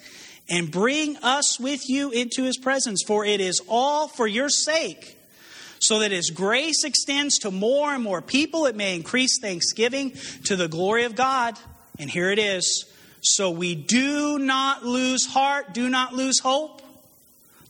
and 0.48 0.70
bring 0.70 1.16
us 1.18 1.58
with 1.60 1.88
you 1.88 2.10
into 2.10 2.42
his 2.42 2.58
presence. 2.58 3.02
For 3.06 3.24
it 3.24 3.40
is 3.40 3.62
all 3.68 4.08
for 4.08 4.26
your 4.26 4.48
sake, 4.48 5.16
so 5.78 6.00
that 6.00 6.10
his 6.10 6.30
grace 6.30 6.82
extends 6.84 7.38
to 7.38 7.50
more 7.50 7.94
and 7.94 8.02
more 8.02 8.22
people. 8.22 8.66
It 8.66 8.74
may 8.74 8.96
increase 8.96 9.38
thanksgiving 9.40 10.16
to 10.44 10.56
the 10.56 10.68
glory 10.68 11.04
of 11.04 11.14
God. 11.14 11.58
And 11.98 12.10
here 12.10 12.30
it 12.30 12.38
is 12.38 12.86
so 13.20 13.50
we 13.50 13.74
do 13.74 14.38
not 14.38 14.84
lose 14.84 15.24
heart, 15.26 15.72
do 15.72 15.88
not 15.88 16.12
lose 16.12 16.40
hope. 16.40 16.82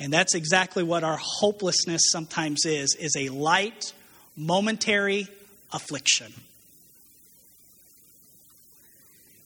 And 0.00 0.10
that's 0.10 0.34
exactly 0.34 0.82
what 0.82 1.04
our 1.04 1.18
hopelessness 1.20 2.10
sometimes 2.10 2.64
is, 2.64 2.96
is 2.98 3.14
a 3.16 3.28
light, 3.28 3.92
momentary 4.34 5.28
affliction. 5.72 6.32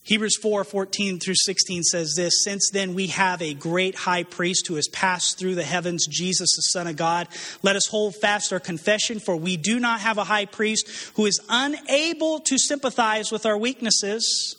Hebrews 0.05 0.37
4 0.37 0.65
14 0.65 1.19
through 1.19 1.35
16 1.35 1.83
says 1.83 2.15
this 2.15 2.45
Since 2.45 2.71
then 2.73 2.95
we 2.95 3.09
have 3.09 3.43
a 3.43 3.55
great 3.55 3.97
high 3.97 4.23
priest 4.23 4.67
who 4.69 4.77
has 4.77 4.87
passed 4.89 5.39
through 5.39 5.57
the 5.57 5.65
heavens, 5.65 6.07
Jesus, 6.07 6.55
the 6.55 6.79
Son 6.79 6.87
of 6.87 6.97
God. 6.97 7.27
Let 7.63 7.75
us 7.75 7.87
hold 7.87 8.15
fast 8.15 8.53
our 8.53 8.61
confession, 8.61 9.19
for 9.19 9.35
we 9.35 9.57
do 9.57 9.81
not 9.81 10.01
have 10.01 10.19
a 10.19 10.25
high 10.25 10.45
priest 10.45 10.89
who 11.17 11.27
is 11.27 11.41
unable 11.49 12.39
to 12.41 12.59
sympathize 12.59 13.33
with 13.33 13.47
our 13.47 13.59
weaknesses 13.59 14.57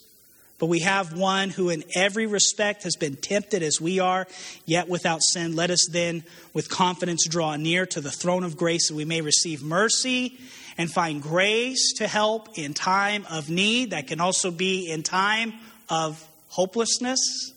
but 0.58 0.66
we 0.66 0.80
have 0.80 1.16
one 1.16 1.50
who, 1.50 1.68
in 1.68 1.84
every 1.94 2.26
respect, 2.26 2.84
has 2.84 2.96
been 2.96 3.16
tempted 3.16 3.62
as 3.62 3.80
we 3.80 4.00
are, 4.00 4.26
yet 4.64 4.88
without 4.88 5.22
sin. 5.22 5.54
Let 5.54 5.70
us 5.70 5.86
then, 5.90 6.24
with 6.54 6.70
confidence, 6.70 7.26
draw 7.28 7.56
near 7.56 7.84
to 7.86 8.00
the 8.00 8.10
throne 8.10 8.42
of 8.42 8.56
grace 8.56 8.88
that 8.88 8.94
we 8.94 9.04
may 9.04 9.20
receive 9.20 9.62
mercy 9.62 10.38
and 10.78 10.90
find 10.90 11.22
grace 11.22 11.94
to 11.96 12.08
help 12.08 12.58
in 12.58 12.72
time 12.72 13.26
of 13.30 13.50
need. 13.50 13.90
That 13.90 14.06
can 14.06 14.20
also 14.20 14.50
be 14.50 14.90
in 14.90 15.02
time 15.02 15.52
of 15.90 16.26
hopelessness. 16.48 17.52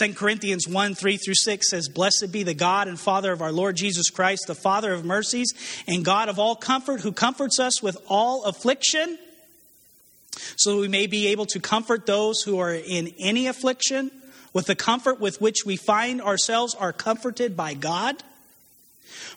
2 0.00 0.14
Corinthians 0.14 0.66
1 0.66 0.94
3 0.94 1.16
through 1.16 1.34
6 1.34 1.70
says, 1.70 1.88
Blessed 1.88 2.32
be 2.32 2.42
the 2.42 2.54
God 2.54 2.88
and 2.88 2.98
Father 2.98 3.32
of 3.32 3.40
our 3.40 3.52
Lord 3.52 3.76
Jesus 3.76 4.10
Christ, 4.10 4.44
the 4.46 4.54
Father 4.54 4.92
of 4.92 5.04
mercies 5.04 5.52
and 5.86 6.04
God 6.04 6.28
of 6.28 6.38
all 6.38 6.56
comfort, 6.56 7.00
who 7.00 7.12
comforts 7.12 7.60
us 7.60 7.82
with 7.82 7.96
all 8.08 8.44
affliction 8.44 9.18
so 10.56 10.80
we 10.80 10.88
may 10.88 11.06
be 11.06 11.28
able 11.28 11.46
to 11.46 11.60
comfort 11.60 12.06
those 12.06 12.42
who 12.42 12.58
are 12.58 12.74
in 12.74 13.12
any 13.18 13.46
affliction 13.46 14.10
with 14.52 14.66
the 14.66 14.74
comfort 14.74 15.20
with 15.20 15.40
which 15.40 15.64
we 15.64 15.76
find 15.76 16.20
ourselves 16.22 16.74
are 16.74 16.92
comforted 16.92 17.56
by 17.56 17.74
God? 17.74 18.16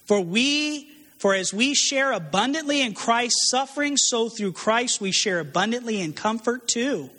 For 0.05 0.19
we 0.21 0.87
for 1.21 1.35
as 1.35 1.53
we 1.53 1.75
share 1.75 2.11
abundantly 2.13 2.81
in 2.81 2.95
Christ's 2.95 3.51
suffering, 3.51 3.95
so 3.95 4.27
through 4.27 4.53
Christ 4.53 4.99
we 4.99 5.11
share 5.11 5.39
abundantly 5.39 6.01
in 6.01 6.13
comfort 6.13 6.67
too. 6.67 7.11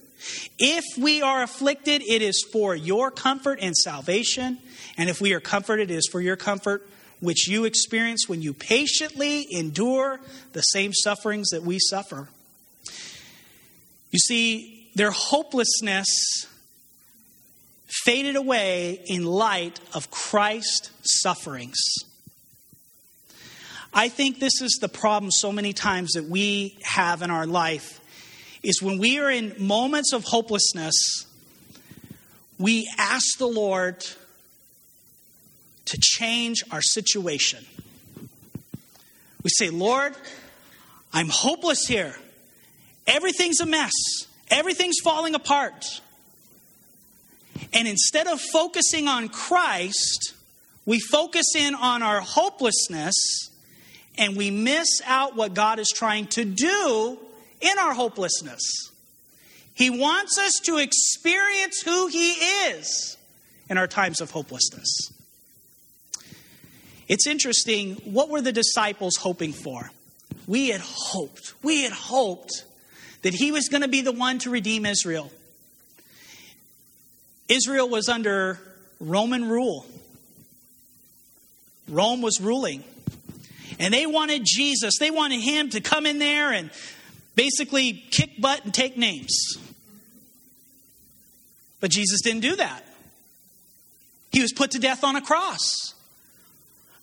If 0.59 0.85
we 0.99 1.23
are 1.23 1.45
afflicted, 1.45 2.03
it 2.03 2.21
is 2.21 2.45
for 2.53 2.75
your 2.75 3.13
comfort 3.13 3.61
and 3.63 3.77
salvation. 3.77 4.59
And 4.97 5.09
if 5.09 5.21
we 5.21 5.33
are 5.35 5.41
comforted, 5.41 5.93
it 5.93 5.95
is 5.95 6.09
for 6.11 6.21
your 6.21 6.35
comfort, 6.35 6.85
which 7.21 7.47
you 7.47 7.65
experience 7.65 8.29
when 8.29 8.43
you 8.43 8.53
patiently 8.53 9.47
endure 9.55 10.19
the 10.53 10.63
same 10.63 10.93
sufferings 10.93 11.51
that 11.51 11.63
we 11.63 11.79
suffer. 11.79 12.29
You 14.13 14.19
see, 14.19 14.91
their 14.95 15.11
hopelessness 15.11 16.47
faded 17.89 18.37
away 18.37 19.01
in 19.07 19.25
light 19.25 19.81
of 19.95 20.11
Christ's 20.11 20.91
sufferings. 21.03 21.79
I 23.93 24.09
think 24.09 24.39
this 24.39 24.63
is 24.63 24.79
the 24.81 24.89
problem 24.89 25.31
so 25.31 25.53
many 25.53 25.73
times 25.73 26.13
that 26.13 26.25
we 26.25 26.79
have 26.83 27.23
in 27.23 27.31
our 27.31 27.47
life 27.47 28.01
is 28.63 28.81
when 28.81 28.99
we 28.99 29.19
are 29.19 29.31
in 29.31 29.55
moments 29.59 30.13
of 30.13 30.25
hopelessness, 30.25 31.27
we 32.59 32.89
ask 32.97 33.39
the 33.39 33.47
Lord 33.47 34.03
to 35.85 35.99
change 36.01 36.63
our 36.71 36.81
situation. 36.81 37.65
We 39.43 39.51
say, 39.51 39.71
Lord, 39.71 40.15
I'm 41.13 41.29
hopeless 41.29 41.87
here. 41.87 42.15
Everything's 43.07 43.61
a 43.61 43.67
mess. 43.67 43.93
Everything's 44.51 44.99
falling 45.03 45.35
apart. 45.35 46.01
And 47.73 47.89
instead 47.89 48.27
of 48.27 48.41
focusing 48.41 49.09
on 49.09 49.29
Christ, 49.29 50.35
we 50.85 51.01
focus 51.01 51.55
in 51.57 51.75
on 51.75 52.03
our 52.03 52.21
hopelessness 52.21 53.15
and 54.19 54.37
we 54.37 54.51
miss 54.51 54.89
out 55.07 55.37
what 55.37 55.55
God 55.55 55.79
is 55.79 55.89
trying 55.89 56.27
to 56.29 56.45
do 56.45 57.19
in 57.61 57.79
our 57.79 57.95
hopelessness. 57.95 58.91
He 59.75 59.89
wants 59.89 60.39
us 60.39 60.61
to 60.65 60.77
experience 60.77 61.81
who 61.83 62.09
He 62.09 62.33
is 62.33 63.17
in 63.71 63.79
our 63.79 63.87
times 63.87 64.21
of 64.21 64.31
hopelessness. 64.31 65.13
It's 67.09 67.27
interesting, 67.27 67.95
what 68.05 68.29
were 68.29 68.41
the 68.41 68.53
disciples 68.53 69.17
hoping 69.17 69.53
for? 69.53 69.91
We 70.47 70.69
had 70.69 70.81
hoped, 70.83 71.55
we 71.63 71.83
had 71.85 71.93
hoped 71.93 72.65
that 73.23 73.35
He 73.35 73.53
was 73.53 73.69
going 73.69 73.83
to 73.83 73.89
be 73.89 74.01
the 74.01 74.13
one 74.13 74.39
to 74.41 74.51
redeem 74.51 74.85
Israel. 74.87 75.31
Israel 77.49 77.89
was 77.89 78.09
under 78.09 78.59
Roman 79.01 79.49
rule. 79.49 79.87
Rome 81.89 82.23
was 82.23 82.41
ruling. 82.41 82.85
And 83.79 83.93
they 83.93 84.07
wanted 84.07 84.43
Jesus, 84.45 84.99
they 84.99 85.11
wanted 85.11 85.41
him 85.41 85.71
to 85.71 85.81
come 85.81 86.07
in 86.07 86.19
there 86.19 86.53
and 86.53 86.71
basically 87.35 87.93
kick 87.93 88.41
butt 88.41 88.65
and 88.65 88.73
take 88.73 88.97
names. 88.97 89.57
But 91.81 91.91
Jesus 91.91 92.21
didn't 92.23 92.43
do 92.43 92.57
that. 92.57 92.87
He 94.31 94.41
was 94.41 94.53
put 94.53 94.71
to 94.73 94.79
death 94.79 95.05
on 95.05 95.17
a 95.17 95.21
cross. 95.21 95.95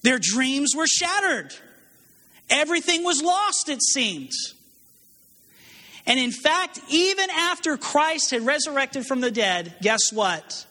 Their 0.02 0.20
dreams 0.20 0.74
were 0.76 0.88
shattered. 0.88 1.54
Everything 2.50 3.04
was 3.04 3.22
lost, 3.22 3.70
it 3.70 3.82
seemed. 3.84 4.32
And 6.06 6.20
in 6.20 6.32
fact, 6.32 6.80
even 6.90 7.30
after 7.30 7.78
Christ 7.78 8.32
had 8.32 8.46
resurrected 8.46 9.06
from 9.06 9.22
the 9.22 9.32
dead, 9.32 9.76
guess 9.82 10.12
what? 10.12 10.66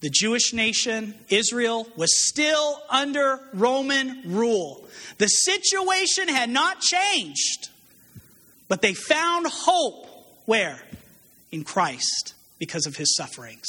the 0.00 0.10
Jewish 0.10 0.52
nation, 0.52 1.14
Israel, 1.28 1.86
was 1.96 2.10
still 2.26 2.82
under 2.88 3.38
Roman 3.52 4.22
rule. 4.24 4.84
The 5.18 5.26
situation 5.26 6.28
had 6.28 6.48
not 6.48 6.80
changed, 6.80 7.68
but 8.68 8.82
they 8.82 8.94
found 8.94 9.46
hope 9.46 10.06
where? 10.46 10.80
In 11.52 11.64
Christ 11.64 12.34
because 12.58 12.86
of 12.86 12.96
his 12.96 13.14
sufferings. 13.14 13.68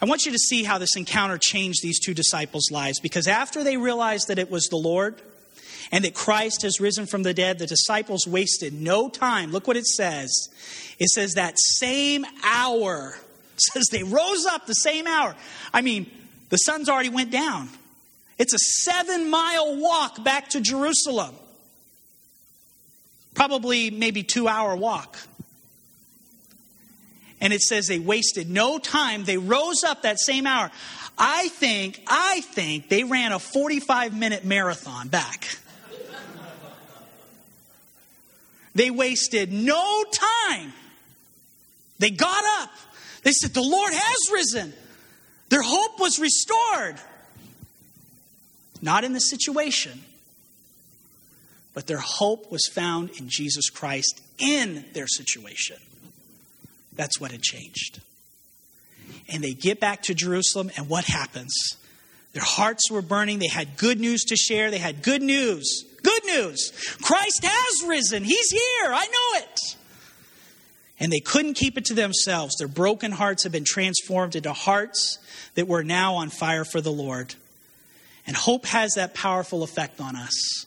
I 0.00 0.04
want 0.04 0.26
you 0.26 0.32
to 0.32 0.38
see 0.38 0.62
how 0.62 0.78
this 0.78 0.94
encounter 0.96 1.38
changed 1.38 1.82
these 1.82 1.98
two 1.98 2.14
disciples' 2.14 2.70
lives 2.70 3.00
because 3.00 3.26
after 3.26 3.64
they 3.64 3.76
realized 3.76 4.28
that 4.28 4.38
it 4.38 4.50
was 4.50 4.66
the 4.66 4.76
Lord 4.76 5.20
and 5.92 6.04
that 6.04 6.14
Christ 6.14 6.62
has 6.62 6.80
risen 6.80 7.06
from 7.06 7.22
the 7.22 7.34
dead, 7.34 7.58
the 7.58 7.66
disciples 7.66 8.26
wasted 8.26 8.72
no 8.72 9.08
time. 9.08 9.52
Look 9.52 9.66
what 9.66 9.76
it 9.76 9.86
says. 9.86 10.30
It 10.98 11.08
says 11.08 11.34
that 11.34 11.54
same 11.58 12.24
hour 12.44 13.16
says 13.56 13.88
they 13.90 14.02
rose 14.02 14.46
up 14.46 14.66
the 14.66 14.74
same 14.74 15.06
hour. 15.06 15.34
I 15.72 15.80
mean, 15.80 16.10
the 16.48 16.56
sun's 16.58 16.88
already 16.88 17.08
went 17.08 17.30
down. 17.30 17.68
It's 18.38 18.52
a 18.52 18.58
seven 18.58 19.30
mile 19.30 19.76
walk 19.76 20.22
back 20.22 20.50
to 20.50 20.60
Jerusalem. 20.60 21.34
Probably 23.34 23.90
maybe 23.90 24.22
two 24.22 24.48
hour 24.48 24.76
walk. 24.76 25.18
And 27.40 27.52
it 27.52 27.60
says 27.60 27.86
they 27.86 27.98
wasted 27.98 28.48
no 28.48 28.78
time. 28.78 29.24
They 29.24 29.36
rose 29.36 29.84
up 29.84 30.02
that 30.02 30.18
same 30.18 30.46
hour. 30.46 30.70
I 31.18 31.48
think, 31.48 32.02
I 32.06 32.40
think 32.40 32.88
they 32.88 33.04
ran 33.04 33.32
a 33.32 33.38
45 33.38 34.16
minute 34.16 34.44
marathon 34.44 35.08
back. 35.08 35.58
They 38.76 38.90
wasted 38.90 39.52
no 39.52 40.04
time. 40.04 40.72
They 41.98 42.10
got 42.10 42.44
up. 42.60 42.70
They 43.22 43.32
said, 43.32 43.54
The 43.54 43.62
Lord 43.62 43.92
has 43.92 44.18
risen. 44.30 44.74
Their 45.48 45.62
hope 45.62 45.98
was 45.98 46.18
restored. 46.18 46.96
Not 48.82 49.04
in 49.04 49.14
the 49.14 49.20
situation, 49.20 50.02
but 51.72 51.86
their 51.86 51.98
hope 51.98 52.52
was 52.52 52.66
found 52.66 53.10
in 53.18 53.30
Jesus 53.30 53.70
Christ 53.70 54.20
in 54.38 54.84
their 54.92 55.06
situation. 55.06 55.78
That's 56.92 57.18
what 57.18 57.30
had 57.30 57.40
changed. 57.40 58.02
And 59.32 59.42
they 59.42 59.54
get 59.54 59.80
back 59.80 60.02
to 60.02 60.14
Jerusalem, 60.14 60.70
and 60.76 60.90
what 60.90 61.04
happens? 61.04 61.54
Their 62.34 62.44
hearts 62.44 62.90
were 62.90 63.00
burning. 63.00 63.38
They 63.38 63.48
had 63.48 63.78
good 63.78 63.98
news 63.98 64.24
to 64.24 64.36
share. 64.36 64.70
They 64.70 64.78
had 64.78 65.02
good 65.02 65.22
news. 65.22 65.86
Good 66.06 66.24
news. 66.26 66.70
Christ 67.02 67.44
has 67.44 67.88
risen. 67.88 68.22
He's 68.22 68.50
here. 68.50 68.92
I 68.92 69.06
know 69.06 69.40
it. 69.40 69.60
And 71.00 71.12
they 71.12 71.18
couldn't 71.18 71.54
keep 71.54 71.76
it 71.76 71.86
to 71.86 71.94
themselves. 71.94 72.54
Their 72.58 72.68
broken 72.68 73.10
hearts 73.10 73.42
have 73.42 73.50
been 73.50 73.64
transformed 73.64 74.36
into 74.36 74.52
hearts 74.52 75.18
that 75.56 75.66
were 75.66 75.82
now 75.82 76.14
on 76.14 76.30
fire 76.30 76.64
for 76.64 76.80
the 76.80 76.92
Lord. 76.92 77.34
And 78.24 78.36
hope 78.36 78.66
has 78.66 78.94
that 78.94 79.14
powerful 79.14 79.64
effect 79.64 80.00
on 80.00 80.14
us. 80.14 80.66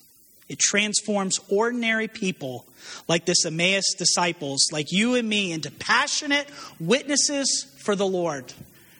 It 0.50 0.60
transforms 0.60 1.40
ordinary 1.50 2.10
people 2.10 2.66
like 3.08 3.26
this 3.26 3.46
Emmaus 3.46 3.94
disciples, 3.98 4.68
like 4.74 4.92
you 4.92 5.16
and 5.16 5.30
me, 5.30 5.54
into 5.54 5.72
passionate 5.72 6.50
witnesses 6.82 7.66
for 7.80 7.96
the 7.96 8.08
Lord. 8.08 8.54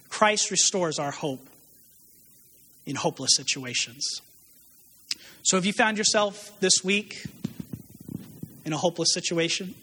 Christ 0.08 0.52
restores 0.52 1.00
our 1.00 1.12
hope 1.12 1.46
in 2.86 2.96
hopeless 2.96 3.32
situations. 3.36 4.22
So, 5.44 5.58
have 5.58 5.66
you 5.66 5.74
found 5.74 5.98
yourself 5.98 6.52
this 6.60 6.84
week 6.84 7.24
in 8.66 8.74
a 8.74 8.78
hopeless 8.78 9.14
situation? 9.14 9.74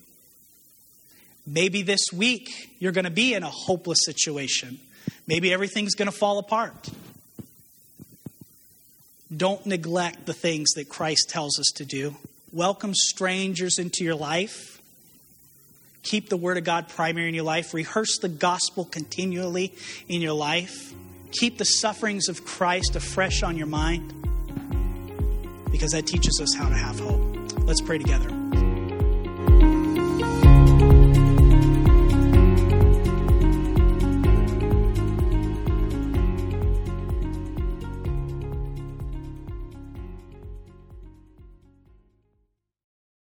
Maybe 1.47 1.83
this 1.83 2.07
week 2.13 2.77
you're 2.79 2.93
going 2.93 3.05
to 3.05 3.11
be 3.11 3.33
in 3.33 3.43
a 3.43 3.51
hopeless 3.51 4.01
situation. 4.05 4.79
Maybe 5.27 5.53
everything's 5.53 5.95
going 5.95 6.11
to 6.11 6.17
fall 6.17 6.39
apart. 6.39 6.89
Don't 9.35 9.65
neglect 9.67 10.27
the 10.27 10.35
things 10.35 10.71
that 10.75 10.89
Christ 10.89 11.31
tells 11.31 11.59
us 11.59 11.73
to 11.77 11.85
do. 11.85 12.17
Welcome 12.53 12.95
strangers 12.95 13.79
into 13.79 14.05
your 14.05 14.15
life. 14.15 14.81
Keep 16.03 16.29
the 16.29 16.37
Word 16.37 16.59
of 16.59 16.65
God 16.65 16.89
primary 16.89 17.29
in 17.29 17.35
your 17.35 17.45
life. 17.45 17.75
Rehearse 17.75 18.19
the 18.19 18.29
gospel 18.29 18.85
continually 18.85 19.75
in 20.09 20.21
your 20.21 20.33
life. 20.33 20.93
Keep 21.33 21.59
the 21.59 21.65
sufferings 21.65 22.29
of 22.29 22.45
Christ 22.45 22.95
afresh 22.95 23.43
on 23.43 23.57
your 23.57 23.67
mind 23.67 24.26
because 25.77 25.93
that 25.93 26.07
teaches 26.07 26.41
us 26.41 26.55
how 26.55 26.68
to 26.70 26.74
have 26.74 26.99
hope. 26.99 27.20
Let's 27.66 27.83
pray 27.83 27.99
together. 27.99 28.45